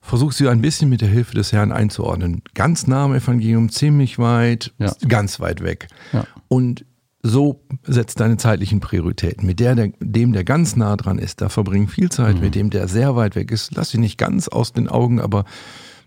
versuch 0.00 0.32
sie 0.32 0.48
ein 0.48 0.60
bisschen 0.62 0.88
mit 0.88 1.00
der 1.00 1.08
Hilfe 1.08 1.34
des 1.34 1.52
Herrn 1.52 1.72
einzuordnen. 1.72 2.42
Ganz 2.54 2.86
nah 2.86 3.04
am 3.04 3.14
Evangelium, 3.14 3.68
ziemlich 3.68 4.18
weit, 4.18 4.72
Ja. 4.78 4.92
ganz 5.08 5.40
weit 5.40 5.62
weg. 5.62 5.88
Ja. 6.12 6.24
Und 6.48 6.84
so 7.22 7.64
setzt 7.82 8.20
deine 8.20 8.36
zeitlichen 8.36 8.80
Prioritäten. 8.80 9.46
Mit 9.46 9.60
der, 9.60 9.74
der, 9.74 9.92
dem, 10.00 10.32
der 10.32 10.44
ganz 10.44 10.76
nah 10.76 10.96
dran 10.96 11.18
ist, 11.18 11.40
da 11.40 11.48
verbringen 11.48 11.88
viel 11.88 12.10
Zeit. 12.10 12.36
Mhm. 12.36 12.40
Mit 12.40 12.54
dem, 12.54 12.70
der 12.70 12.88
sehr 12.88 13.16
weit 13.16 13.34
weg 13.34 13.50
ist, 13.50 13.74
lass 13.74 13.92
ihn 13.94 14.00
nicht 14.00 14.18
ganz 14.18 14.48
aus 14.48 14.72
den 14.72 14.88
Augen, 14.88 15.20
aber 15.20 15.44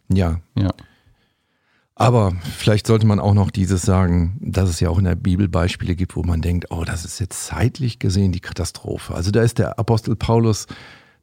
ja. 0.09 0.39
Ja. 0.57 0.71
Aber 1.95 2.33
vielleicht 2.57 2.87
sollte 2.87 3.05
man 3.05 3.19
auch 3.19 3.33
noch 3.33 3.51
dieses 3.51 3.81
sagen, 3.83 4.37
dass 4.41 4.69
es 4.69 4.79
ja 4.79 4.89
auch 4.89 4.97
in 4.97 5.03
der 5.03 5.15
Bibel 5.15 5.47
Beispiele 5.47 5.95
gibt, 5.95 6.15
wo 6.15 6.23
man 6.23 6.41
denkt, 6.41 6.67
oh, 6.71 6.83
das 6.83 7.05
ist 7.05 7.19
jetzt 7.19 7.45
zeitlich 7.45 7.99
gesehen 7.99 8.31
die 8.31 8.39
Katastrophe. 8.39 9.13
Also 9.13 9.29
da 9.29 9.43
ist 9.43 9.59
der 9.59 9.77
Apostel 9.77 10.15
Paulus 10.15 10.67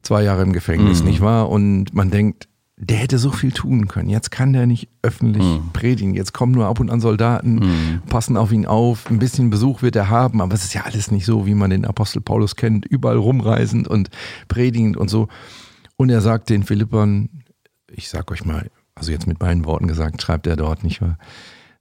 zwei 0.03 0.23
Jahre 0.23 0.43
im 0.43 0.53
Gefängnis, 0.53 1.01
mhm. 1.01 1.09
nicht 1.09 1.21
wahr? 1.21 1.49
Und 1.49 1.93
man 1.93 2.11
denkt, 2.11 2.47
der 2.81 2.97
hätte 2.97 3.19
so 3.19 3.31
viel 3.31 3.51
tun 3.51 3.89
können. 3.89 4.09
Jetzt 4.09 4.31
kann 4.31 4.53
der 4.53 4.65
nicht 4.65 4.87
öffentlich 5.01 5.43
mhm. 5.43 5.71
predigen. 5.73 6.13
Jetzt 6.13 6.33
kommen 6.33 6.53
nur 6.53 6.67
ab 6.67 6.79
und 6.79 6.89
an 6.89 7.01
Soldaten, 7.01 7.55
mhm. 7.55 8.01
passen 8.07 8.37
auf 8.37 8.53
ihn 8.53 8.65
auf. 8.65 9.09
Ein 9.11 9.19
bisschen 9.19 9.49
Besuch 9.49 9.81
wird 9.81 9.97
er 9.97 10.09
haben, 10.09 10.41
aber 10.41 10.53
es 10.53 10.63
ist 10.63 10.73
ja 10.73 10.83
alles 10.83 11.11
nicht 11.11 11.25
so, 11.25 11.45
wie 11.45 11.55
man 11.55 11.71
den 11.71 11.83
Apostel 11.83 12.21
Paulus 12.21 12.55
kennt, 12.55 12.85
überall 12.85 13.17
rumreisend 13.17 13.89
und 13.89 14.09
predigend 14.47 14.95
und 14.95 15.09
so. 15.09 15.27
Und 15.97 16.09
er 16.09 16.21
sagt 16.21 16.49
den 16.49 16.63
Philippern, 16.63 17.29
ich 17.91 18.07
sag 18.07 18.31
euch 18.31 18.45
mal, 18.45 18.71
also 18.95 19.11
jetzt 19.11 19.27
mit 19.27 19.41
meinen 19.41 19.65
Worten 19.65 19.89
gesagt, 19.89 20.21
schreibt 20.21 20.47
er 20.47 20.55
dort 20.55 20.85
nicht 20.85 21.01
wahr. 21.01 21.17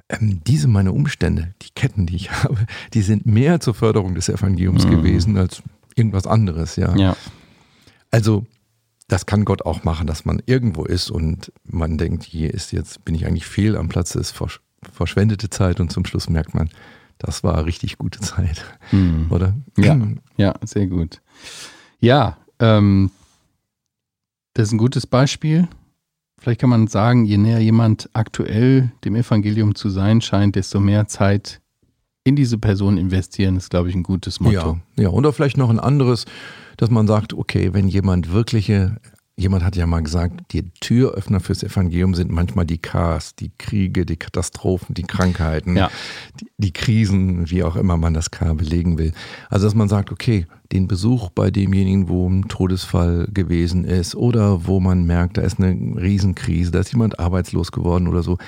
Ähm, 0.08 0.40
diese 0.48 0.66
meine 0.66 0.90
Umstände, 0.90 1.54
die 1.62 1.70
Ketten, 1.76 2.06
die 2.06 2.16
ich 2.16 2.32
habe, 2.42 2.66
die 2.92 3.02
sind 3.02 3.24
mehr 3.24 3.60
zur 3.60 3.74
Förderung 3.74 4.16
des 4.16 4.28
Evangeliums 4.28 4.84
mhm. 4.84 4.90
gewesen 4.90 5.36
als 5.36 5.62
irgendwas 5.94 6.26
anderes, 6.26 6.74
ja. 6.74 6.96
ja. 6.96 7.16
Also 8.10 8.46
das 9.08 9.24
kann 9.24 9.44
Gott 9.44 9.64
auch 9.64 9.84
machen, 9.84 10.06
dass 10.06 10.24
man 10.24 10.40
irgendwo 10.46 10.84
ist 10.84 11.10
und 11.10 11.50
man 11.64 11.98
denkt, 11.98 12.24
hier 12.24 12.52
ist 12.52 12.72
jetzt, 12.72 13.04
bin 13.04 13.14
ich 13.14 13.26
eigentlich 13.26 13.46
fehl 13.46 13.76
am 13.76 13.88
Platz, 13.88 14.14
ist 14.14 14.30
versch 14.32 14.60
verschwendete 14.92 15.50
Zeit 15.50 15.80
und 15.80 15.90
zum 15.90 16.04
Schluss 16.04 16.30
merkt 16.30 16.54
man, 16.54 16.70
das 17.18 17.42
war 17.42 17.64
richtig 17.64 17.98
gute 17.98 18.20
Zeit, 18.20 18.64
mhm. 18.92 19.26
oder? 19.30 19.56
Ja, 19.76 19.98
ja, 20.36 20.54
sehr 20.64 20.86
gut. 20.86 21.20
Ja, 21.98 22.36
ähm, 22.60 23.10
das 24.54 24.68
ist 24.68 24.72
ein 24.72 24.78
gutes 24.78 25.04
Beispiel. 25.04 25.66
Vielleicht 26.38 26.60
kann 26.60 26.70
man 26.70 26.86
sagen, 26.86 27.24
je 27.24 27.38
näher 27.38 27.58
jemand 27.58 28.08
aktuell 28.12 28.92
dem 29.04 29.16
Evangelium 29.16 29.74
zu 29.74 29.90
sein 29.90 30.20
scheint, 30.20 30.54
desto 30.54 30.78
mehr 30.78 31.08
Zeit 31.08 31.60
in 32.24 32.36
diese 32.36 32.58
Person 32.58 32.98
investieren, 32.98 33.56
ist, 33.56 33.70
glaube 33.70 33.88
ich, 33.88 33.94
ein 33.94 34.02
gutes 34.02 34.40
Motto. 34.40 34.78
Ja, 34.96 35.04
ja. 35.04 35.08
oder 35.08 35.32
vielleicht 35.32 35.56
noch 35.56 35.70
ein 35.70 35.80
anderes 35.80 36.26
dass 36.78 36.90
man 36.90 37.06
sagt, 37.06 37.34
okay, 37.34 37.74
wenn 37.74 37.88
jemand 37.88 38.32
wirkliche, 38.32 38.96
jemand 39.36 39.64
hat 39.64 39.76
ja 39.76 39.86
mal 39.86 40.00
gesagt, 40.00 40.52
die 40.52 40.70
Türöffner 40.80 41.40
fürs 41.40 41.62
Evangelium 41.62 42.14
sind 42.14 42.30
manchmal 42.30 42.64
die 42.64 42.78
Chaos, 42.78 43.34
die 43.34 43.50
Kriege, 43.58 44.06
die 44.06 44.16
Katastrophen, 44.16 44.94
die 44.94 45.02
Krankheiten, 45.02 45.76
ja. 45.76 45.90
die, 46.40 46.46
die, 46.56 46.72
Krisen, 46.72 47.50
wie 47.50 47.64
auch 47.64 47.74
immer 47.74 47.96
man 47.96 48.14
das 48.14 48.30
K 48.30 48.54
belegen 48.54 48.96
will. 48.96 49.12
Also 49.50 49.66
dass 49.66 49.74
man 49.74 49.88
sagt, 49.88 50.12
okay, 50.12 50.46
den 50.70 50.86
Besuch 50.86 51.30
bei 51.30 51.50
demjenigen, 51.50 52.08
wo 52.08 52.28
ein 52.28 52.46
Todesfall 52.46 53.26
gewesen 53.32 53.84
ist 53.84 54.14
oder 54.14 54.66
wo 54.66 54.78
man 54.78 55.04
merkt, 55.04 55.36
da 55.36 55.42
ist 55.42 55.58
eine 55.58 56.00
Riesenkrise, 56.00 56.70
da 56.70 56.78
ist 56.78 56.92
jemand 56.92 57.18
arbeitslos 57.18 57.72
geworden 57.72 58.06
oder 58.06 58.22
so, 58.22 58.38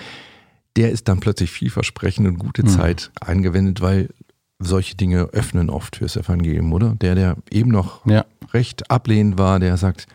der 0.77 0.91
ist 0.91 1.09
dann 1.09 1.21
plötzlich 1.21 1.51
vielversprechend 1.51 2.27
und 2.27 2.39
gute 2.39 2.63
mhm. 2.63 2.69
Zeit 2.69 3.11
eingewendet, 3.21 3.81
weil 3.81 4.11
solche 4.59 4.95
Dinge 4.97 5.31
öffnen 5.33 5.71
oft 5.71 5.97
fürs 5.97 6.17
Evangelium, 6.17 6.73
oder? 6.73 6.95
Der, 7.01 7.15
der 7.15 7.37
eben 7.51 7.71
noch 7.71 8.07
ja. 8.07 8.25
recht 8.53 8.91
ablehnend 8.91 9.39
war, 9.39 9.59
der 9.59 9.77
sagt, 9.77 10.07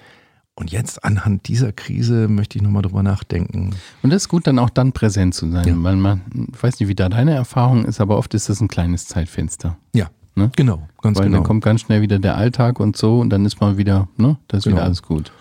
und 0.57 0.71
jetzt 0.71 1.03
anhand 1.03 1.49
dieser 1.49 1.73
Krise 1.73 2.29
möchte 2.29 2.57
ich 2.57 2.63
nochmal 2.63 2.83
drüber 2.83 3.03
nachdenken. 3.03 3.71
Und 4.03 4.09
das 4.09 4.23
ist 4.23 4.29
gut, 4.29 4.47
dann 4.47 4.57
auch 4.57 4.69
dann 4.69 4.93
präsent 4.93 5.33
zu 5.33 5.51
sein, 5.51 5.67
ja. 5.67 5.75
weil 5.77 5.97
man, 5.97 6.21
ich 6.53 6.63
weiß 6.63 6.79
nicht, 6.79 6.87
wie 6.87 6.95
da 6.95 7.09
deine 7.09 7.33
Erfahrung 7.33 7.83
ist, 7.83 7.99
aber 7.99 8.17
oft 8.17 8.33
ist 8.33 8.47
das 8.47 8.61
ein 8.61 8.69
kleines 8.69 9.05
Zeitfenster. 9.07 9.77
Ja, 9.93 10.09
ne? 10.35 10.51
genau, 10.55 10.87
ganz 11.01 11.17
weil 11.17 11.25
genau. 11.25 11.39
dann 11.39 11.45
kommt 11.45 11.63
ganz 11.63 11.81
schnell 11.81 12.01
wieder 12.01 12.19
der 12.19 12.37
Alltag 12.37 12.79
und 12.79 12.95
so 12.95 13.19
und 13.19 13.31
dann 13.31 13.45
ist 13.45 13.59
man 13.59 13.77
wieder, 13.77 14.07
ne, 14.15 14.37
das 14.47 14.59
ist 14.59 14.63
genau. 14.63 14.77
wieder 14.77 14.85
alles 14.85 15.01
gut. 15.01 15.33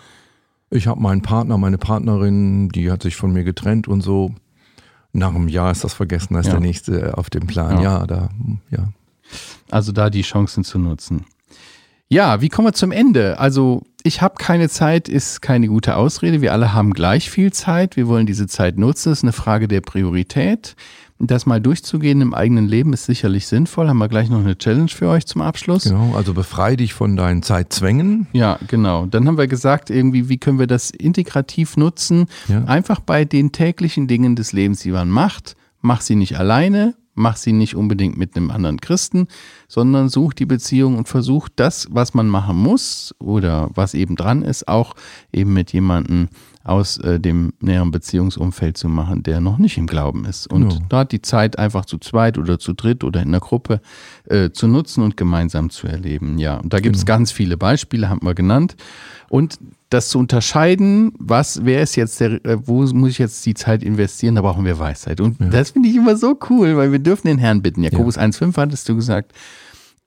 Ich 0.69 0.87
habe 0.87 0.99
meinen 0.99 1.21
Partner, 1.21 1.57
meine 1.57 1.77
Partnerin, 1.77 2.67
die 2.69 2.91
hat 2.91 3.03
sich 3.03 3.15
von 3.15 3.31
mir 3.31 3.45
getrennt 3.45 3.87
und 3.87 4.01
so. 4.01 4.33
Nach 5.15 5.33
einem 5.33 5.47
Jahr 5.47 5.71
ist 5.71 5.83
das 5.83 5.93
vergessen, 5.93 6.33
da 6.33 6.41
ist 6.41 6.47
ja. 6.47 6.51
der 6.53 6.61
nächste 6.61 7.17
auf 7.17 7.29
dem 7.29 7.47
Plan. 7.47 7.77
Ja. 7.77 7.99
ja, 7.99 8.05
da, 8.05 8.29
ja. 8.69 8.89
Also 9.71 9.91
da 9.91 10.09
die 10.09 10.23
Chancen 10.23 10.63
zu 10.63 10.77
nutzen. 10.77 11.25
Ja, 12.09 12.41
wie 12.41 12.49
kommen 12.49 12.67
wir 12.67 12.73
zum 12.73 12.91
Ende? 12.91 13.39
Also 13.39 13.83
ich 14.03 14.21
habe 14.21 14.35
keine 14.37 14.69
Zeit, 14.69 15.09
ist 15.09 15.41
keine 15.41 15.67
gute 15.67 15.95
Ausrede. 15.95 16.41
Wir 16.41 16.53
alle 16.53 16.73
haben 16.73 16.93
gleich 16.93 17.31
viel 17.31 17.51
Zeit. 17.51 17.95
Wir 17.95 18.07
wollen 18.07 18.27
diese 18.27 18.45
Zeit 18.45 18.77
nutzen. 18.77 19.09
Das 19.09 19.19
ist 19.19 19.23
eine 19.23 19.31
Frage 19.31 19.67
der 19.67 19.81
Priorität. 19.81 20.75
Das 21.17 21.45
mal 21.45 21.61
durchzugehen 21.61 22.19
im 22.19 22.33
eigenen 22.33 22.67
Leben 22.67 22.91
ist 22.91 23.05
sicherlich 23.05 23.47
sinnvoll. 23.47 23.87
Haben 23.87 23.99
wir 23.99 24.09
gleich 24.09 24.29
noch 24.29 24.39
eine 24.39 24.57
Challenge 24.57 24.89
für 24.89 25.07
euch 25.07 25.25
zum 25.25 25.41
Abschluss. 25.41 25.85
Genau, 25.85 26.13
also 26.13 26.33
befreie 26.33 26.75
dich 26.75 26.93
von 26.93 27.15
deinen 27.15 27.41
Zeitzwängen. 27.41 28.27
Ja, 28.33 28.59
genau. 28.67 29.05
Dann 29.05 29.25
haben 29.25 29.37
wir 29.37 29.47
gesagt, 29.47 29.89
irgendwie, 29.89 30.27
wie 30.27 30.37
können 30.37 30.59
wir 30.59 30.67
das 30.67 30.89
integrativ 30.91 31.77
nutzen? 31.77 32.25
Ja. 32.49 32.65
Einfach 32.65 32.99
bei 32.99 33.23
den 33.23 33.53
täglichen 33.53 34.07
Dingen 34.07 34.35
des 34.35 34.51
Lebens, 34.51 34.81
die 34.81 34.91
man 34.91 35.09
macht. 35.09 35.55
Mach 35.81 36.01
sie 36.01 36.15
nicht 36.15 36.37
alleine, 36.37 36.95
mach 37.13 37.37
sie 37.37 37.53
nicht 37.53 37.75
unbedingt 37.75 38.17
mit 38.17 38.35
einem 38.35 38.51
anderen 38.51 38.81
Christen, 38.81 39.27
sondern 39.69 40.09
such 40.09 40.33
die 40.33 40.45
Beziehung 40.45 40.97
und 40.97 41.07
versuch 41.07 41.47
das, 41.55 41.87
was 41.91 42.13
man 42.13 42.27
machen 42.27 42.57
muss 42.57 43.15
oder 43.19 43.69
was 43.73 43.93
eben 43.93 44.17
dran 44.17 44.41
ist, 44.41 44.67
auch 44.67 44.95
eben 45.31 45.53
mit 45.53 45.71
jemandem 45.71 46.27
aus 46.65 46.97
äh, 46.97 47.19
dem 47.19 47.53
näheren 47.59 47.91
Beziehungsumfeld 47.91 48.75
zu 48.75 48.89
machen, 48.89 49.21
der 49.21 49.39
noch 49.39 49.59
nicht 49.59 49.77
im 49.77 49.85
Glauben 49.85 50.25
ist. 50.25 50.47
Und 50.51 50.67
no. 50.67 50.79
dort 50.89 51.11
die 51.11 51.21
Zeit 51.21 51.59
einfach 51.59 51.85
zu 51.85 51.99
zweit 51.99 52.39
oder 52.39 52.57
zu 52.57 52.73
dritt 52.73 53.03
oder 53.03 53.21
in 53.21 53.27
einer 53.27 53.39
Gruppe 53.39 53.81
äh, 54.27 54.49
zu 54.49 54.67
nutzen 54.67 55.03
und 55.03 55.15
gemeinsam 55.15 55.69
zu 55.69 55.87
erleben. 55.87 56.39
Ja, 56.39 56.57
und 56.57 56.73
da 56.73 56.79
gibt 56.79 56.95
es 56.95 57.05
genau. 57.05 57.19
ganz 57.19 57.31
viele 57.31 57.55
Beispiele, 57.55 58.09
haben 58.09 58.25
wir 58.25 58.33
genannt. 58.33 58.75
Und 59.29 59.59
das 59.91 60.09
zu 60.09 60.17
unterscheiden, 60.17 61.13
was, 61.19 61.63
wer 61.65 61.83
ist 61.83 61.95
jetzt 61.95 62.19
der, 62.19 62.43
äh, 62.43 62.57
wo 62.65 62.81
muss 62.81 63.11
ich 63.11 63.19
jetzt 63.19 63.45
die 63.45 63.53
Zeit 63.53 63.83
investieren, 63.83 64.33
da 64.33 64.41
brauchen 64.41 64.65
wir 64.65 64.79
Weisheit. 64.79 65.21
Und 65.21 65.39
ja. 65.39 65.47
das 65.47 65.69
finde 65.69 65.89
ich 65.89 65.95
immer 65.95 66.17
so 66.17 66.35
cool, 66.49 66.75
weil 66.77 66.91
wir 66.91 66.99
dürfen 66.99 67.27
den 67.27 67.37
Herrn 67.37 67.61
bitten. 67.61 67.83
Jakobus 67.83 68.15
ja. 68.15 68.23
1,5 68.23 68.57
hattest 68.57 68.89
du 68.89 68.95
gesagt, 68.95 69.33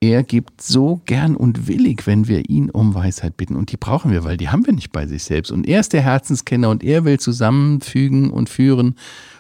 er 0.01 0.23
gibt 0.23 0.63
so 0.63 1.01
gern 1.07 1.35
und 1.35 1.67
willig, 1.67 2.07
wenn 2.07 2.29
wir 2.29 2.49
ihn 2.49 2.71
um 2.71 2.95
Weisheit 2.95 3.37
bitten. 3.37 3.57
Und 3.57 3.73
die 3.73 3.77
brauchen 3.77 4.13
wir, 4.13 4.25
weil 4.25 4.37
die 4.37 4.49
haben 4.49 4.65
wir 4.65 4.73
nicht 4.73 4.93
bei 4.93 5.07
sich 5.07 5.25
selbst. 5.25 5.51
Und 5.51 5.67
er 5.67 5.81
ist 5.81 5.93
der 5.93 6.03
Herzenskenner 6.03 6.71
und 6.71 6.85
er 6.85 7.05
will 7.05 7.19
zusammenfügen 7.19 8.31
und 8.31 8.49
führen 8.49 8.95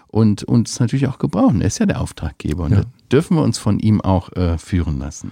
und 0.08 0.42
uns 0.44 0.80
natürlich 0.80 1.06
auch 1.06 1.18
gebrauchen. 1.18 1.60
Er 1.60 1.68
ist 1.68 1.78
ja 1.78 1.86
der 1.86 2.00
Auftraggeber 2.00 2.64
und 2.64 2.72
ja. 2.72 2.80
da 2.80 2.86
dürfen 3.12 3.36
wir 3.36 3.42
uns 3.42 3.58
von 3.58 3.78
ihm 3.78 4.00
auch 4.00 4.32
äh, 4.32 4.58
führen 4.58 4.98
lassen. 4.98 5.30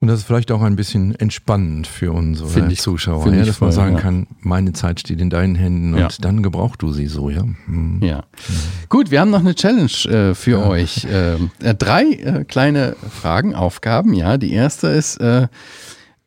Und 0.00 0.06
das 0.06 0.20
ist 0.20 0.26
vielleicht 0.26 0.52
auch 0.52 0.62
ein 0.62 0.76
bisschen 0.76 1.16
entspannend 1.16 1.88
für 1.88 2.12
unsere 2.12 2.48
find 2.48 2.70
ich, 2.70 2.80
Zuschauer, 2.80 3.32
ja, 3.32 3.44
dass 3.44 3.60
man 3.60 3.72
sagen 3.72 3.94
ja. 3.94 4.00
kann, 4.00 4.28
meine 4.40 4.72
Zeit 4.72 5.00
steht 5.00 5.20
in 5.20 5.28
deinen 5.28 5.56
Händen 5.56 5.94
und 5.94 6.00
ja. 6.00 6.08
dann 6.20 6.44
gebrauchst 6.44 6.80
du 6.82 6.92
sie 6.92 7.06
so, 7.06 7.30
ja. 7.30 7.42
Hm. 7.42 7.98
Ja. 8.00 8.22
Gut, 8.88 9.10
wir 9.10 9.20
haben 9.20 9.30
noch 9.30 9.40
eine 9.40 9.56
Challenge 9.56 9.90
äh, 10.04 10.34
für 10.34 10.64
euch. 10.64 11.04
Ähm, 11.10 11.50
äh, 11.60 11.74
drei 11.74 12.04
äh, 12.04 12.44
kleine 12.44 12.94
Fragen, 13.10 13.56
Aufgaben, 13.56 14.14
ja. 14.14 14.38
Die 14.38 14.52
erste 14.52 14.86
ist, 14.86 15.16
äh, 15.16 15.48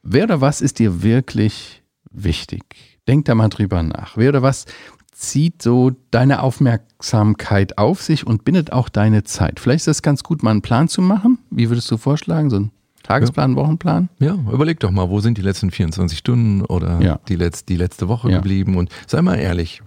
wer 0.04 0.26
oder 0.26 0.42
was 0.42 0.60
ist 0.60 0.80
dir 0.80 1.02
wirklich 1.02 1.82
wichtig? 2.12 3.00
Denk 3.08 3.24
da 3.24 3.36
mal 3.36 3.48
drüber 3.48 3.84
nach. 3.84 4.18
Wer 4.18 4.30
oder 4.30 4.42
was 4.42 4.66
zieht 5.14 5.62
so 5.62 5.92
deine 6.10 6.42
Aufmerksamkeit 6.42 7.78
auf 7.78 8.02
sich 8.02 8.28
und 8.28 8.44
bindet 8.44 8.74
auch 8.74 8.90
deine 8.90 9.24
Zeit? 9.24 9.62
Vielleicht 9.62 9.84
ist 9.84 9.98
es 9.98 10.02
ganz 10.02 10.24
gut, 10.24 10.44
mal 10.44 10.52
einen 10.52 10.62
Plan 10.62 10.90
zu 10.90 11.02
machen. 11.02 11.40
Wie 11.50 11.70
würdest 11.70 11.90
du 11.90 11.96
vorschlagen? 11.96 12.50
So 12.50 12.58
ein 12.58 12.72
Tagesplan, 13.04 13.52
ja. 13.52 13.58
Wochenplan? 13.58 14.10
Ja, 14.20 14.38
überleg 14.52 14.80
doch 14.80 14.92
mal, 14.92 15.10
wo 15.10 15.20
sind 15.20 15.38
die 15.38 15.42
letzten 15.42 15.72
24 15.72 16.18
Stunden 16.18 16.62
oder 16.64 17.00
ja. 17.02 17.20
die, 17.28 17.36
Letz-, 17.36 17.66
die 17.66 17.78
letzte 17.78 18.08
Woche 18.08 18.30
ja. 18.30 18.38
geblieben 18.38 18.78
und 18.78 18.90
sei 19.08 19.22
mal 19.22 19.36
ehrlich, 19.36 19.82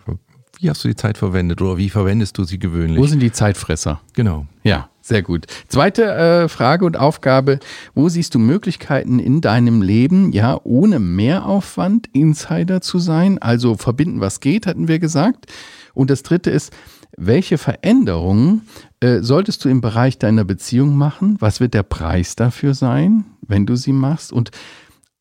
wie 0.60 0.70
hast 0.70 0.84
du 0.84 0.88
die 0.88 0.96
Zeit 0.96 1.18
verwendet 1.18 1.60
oder 1.60 1.76
wie 1.76 1.90
verwendest 1.90 2.38
du 2.38 2.44
sie 2.44 2.58
gewöhnlich? 2.58 2.98
Wo 2.98 3.06
sind 3.06 3.20
die 3.20 3.32
Zeitfresser? 3.32 4.00
Genau. 4.14 4.46
Ja, 4.62 4.88
sehr 5.00 5.22
gut. 5.22 5.46
Zweite 5.68 6.04
äh, 6.04 6.48
Frage 6.48 6.84
und 6.84 6.96
Aufgabe, 6.96 7.58
wo 7.94 8.08
siehst 8.08 8.34
du 8.34 8.38
Möglichkeiten 8.38 9.18
in 9.18 9.40
deinem 9.40 9.82
Leben, 9.82 10.32
ja, 10.32 10.58
ohne 10.64 11.00
Mehraufwand 11.00 12.08
Insider 12.12 12.80
zu 12.80 12.98
sein? 12.98 13.38
Also 13.38 13.76
verbinden, 13.76 14.20
was 14.20 14.40
geht, 14.40 14.66
hatten 14.66 14.88
wir 14.88 14.98
gesagt. 14.98 15.46
Und 15.92 16.10
das 16.10 16.22
dritte 16.22 16.50
ist, 16.50 16.72
welche 17.16 17.58
Veränderungen 17.58 18.62
äh, 19.04 19.22
solltest 19.22 19.64
du 19.64 19.68
im 19.68 19.82
Bereich 19.82 20.18
deiner 20.18 20.44
Beziehung 20.44 20.96
machen? 20.96 21.36
Was 21.38 21.60
wird 21.60 21.74
der 21.74 21.82
Preis 21.82 22.36
dafür 22.36 22.72
sein, 22.72 23.26
wenn 23.42 23.66
du 23.66 23.76
sie 23.76 23.92
machst? 23.92 24.32
Und 24.32 24.50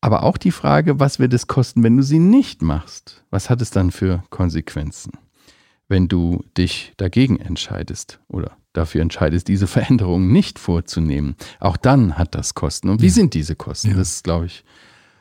aber 0.00 0.22
auch 0.22 0.38
die 0.38 0.52
Frage, 0.52 1.00
was 1.00 1.18
wird 1.18 1.34
es 1.34 1.46
kosten, 1.46 1.82
wenn 1.82 1.96
du 1.96 2.02
sie 2.02 2.18
nicht 2.18 2.62
machst? 2.62 3.24
Was 3.30 3.50
hat 3.50 3.60
es 3.60 3.70
dann 3.70 3.90
für 3.90 4.24
Konsequenzen, 4.30 5.12
wenn 5.88 6.08
du 6.08 6.44
dich 6.56 6.94
dagegen 6.96 7.38
entscheidest 7.38 8.20
oder 8.28 8.52
dafür 8.72 9.02
entscheidest, 9.02 9.48
diese 9.48 9.66
Veränderungen 9.66 10.32
nicht 10.32 10.58
vorzunehmen? 10.58 11.36
Auch 11.60 11.76
dann 11.76 12.16
hat 12.16 12.34
das 12.34 12.54
Kosten. 12.54 12.88
Und 12.88 13.02
wie 13.02 13.08
ja. 13.08 13.12
sind 13.12 13.34
diese 13.34 13.54
Kosten? 13.54 13.90
Ja. 13.90 13.96
Das 13.96 14.12
ist, 14.12 14.24
glaube 14.24 14.46
ich. 14.46 14.64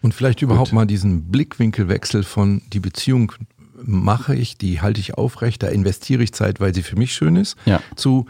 Und 0.01 0.13
vielleicht 0.13 0.41
überhaupt 0.41 0.69
gut. 0.69 0.75
mal 0.75 0.85
diesen 0.85 1.31
Blickwinkelwechsel 1.31 2.23
von 2.23 2.61
die 2.71 2.81
Beziehung 2.81 3.33
mache 3.75 4.35
ich, 4.35 4.57
die 4.57 4.81
halte 4.81 5.01
ich 5.01 5.15
aufrecht, 5.15 5.63
da 5.63 5.67
investiere 5.67 6.23
ich 6.23 6.33
Zeit, 6.33 6.59
weil 6.59 6.73
sie 6.73 6.83
für 6.83 6.95
mich 6.95 7.13
schön 7.13 7.35
ist, 7.35 7.57
ja. 7.65 7.81
zu 7.95 8.25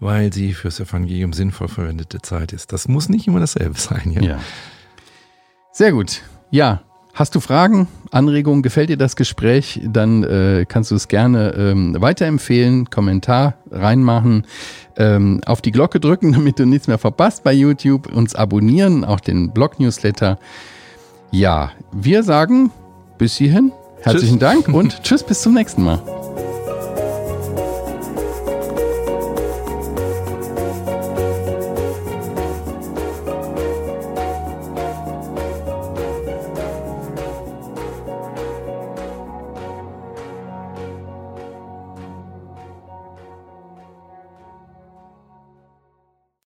weil 0.00 0.32
sie 0.32 0.52
fürs 0.52 0.80
Evangelium 0.80 1.32
sinnvoll 1.32 1.68
verwendete 1.68 2.20
Zeit 2.20 2.52
ist. 2.52 2.72
Das 2.72 2.88
muss 2.88 3.08
nicht 3.08 3.26
immer 3.26 3.40
dasselbe 3.40 3.78
sein. 3.78 4.12
Ja. 4.12 4.22
Ja. 4.22 4.38
Sehr 5.72 5.92
gut. 5.92 6.22
Ja. 6.50 6.82
Hast 7.14 7.36
du 7.36 7.40
Fragen, 7.40 7.86
Anregungen, 8.10 8.62
gefällt 8.64 8.88
dir 8.90 8.96
das 8.96 9.14
Gespräch, 9.14 9.80
dann 9.84 10.24
äh, 10.24 10.66
kannst 10.68 10.90
du 10.90 10.96
es 10.96 11.06
gerne 11.06 11.54
ähm, 11.56 11.94
weiterempfehlen, 12.00 12.90
Kommentar 12.90 13.54
reinmachen, 13.70 14.46
ähm, 14.96 15.40
auf 15.46 15.62
die 15.62 15.70
Glocke 15.70 16.00
drücken, 16.00 16.32
damit 16.34 16.58
du 16.58 16.66
nichts 16.66 16.88
mehr 16.88 16.98
verpasst 16.98 17.44
bei 17.44 17.52
YouTube, 17.52 18.12
uns 18.12 18.34
abonnieren, 18.34 19.04
auch 19.04 19.20
den 19.20 19.52
Blog-Newsletter. 19.52 20.40
Ja, 21.30 21.70
wir 21.92 22.24
sagen 22.24 22.72
bis 23.16 23.36
hierhin, 23.36 23.70
herzlichen 24.02 24.40
Tschüss. 24.40 24.64
Dank 24.64 24.68
und 24.68 25.00
tschüss, 25.04 25.22
bis 25.22 25.40
zum 25.42 25.54
nächsten 25.54 25.84
Mal. 25.84 26.02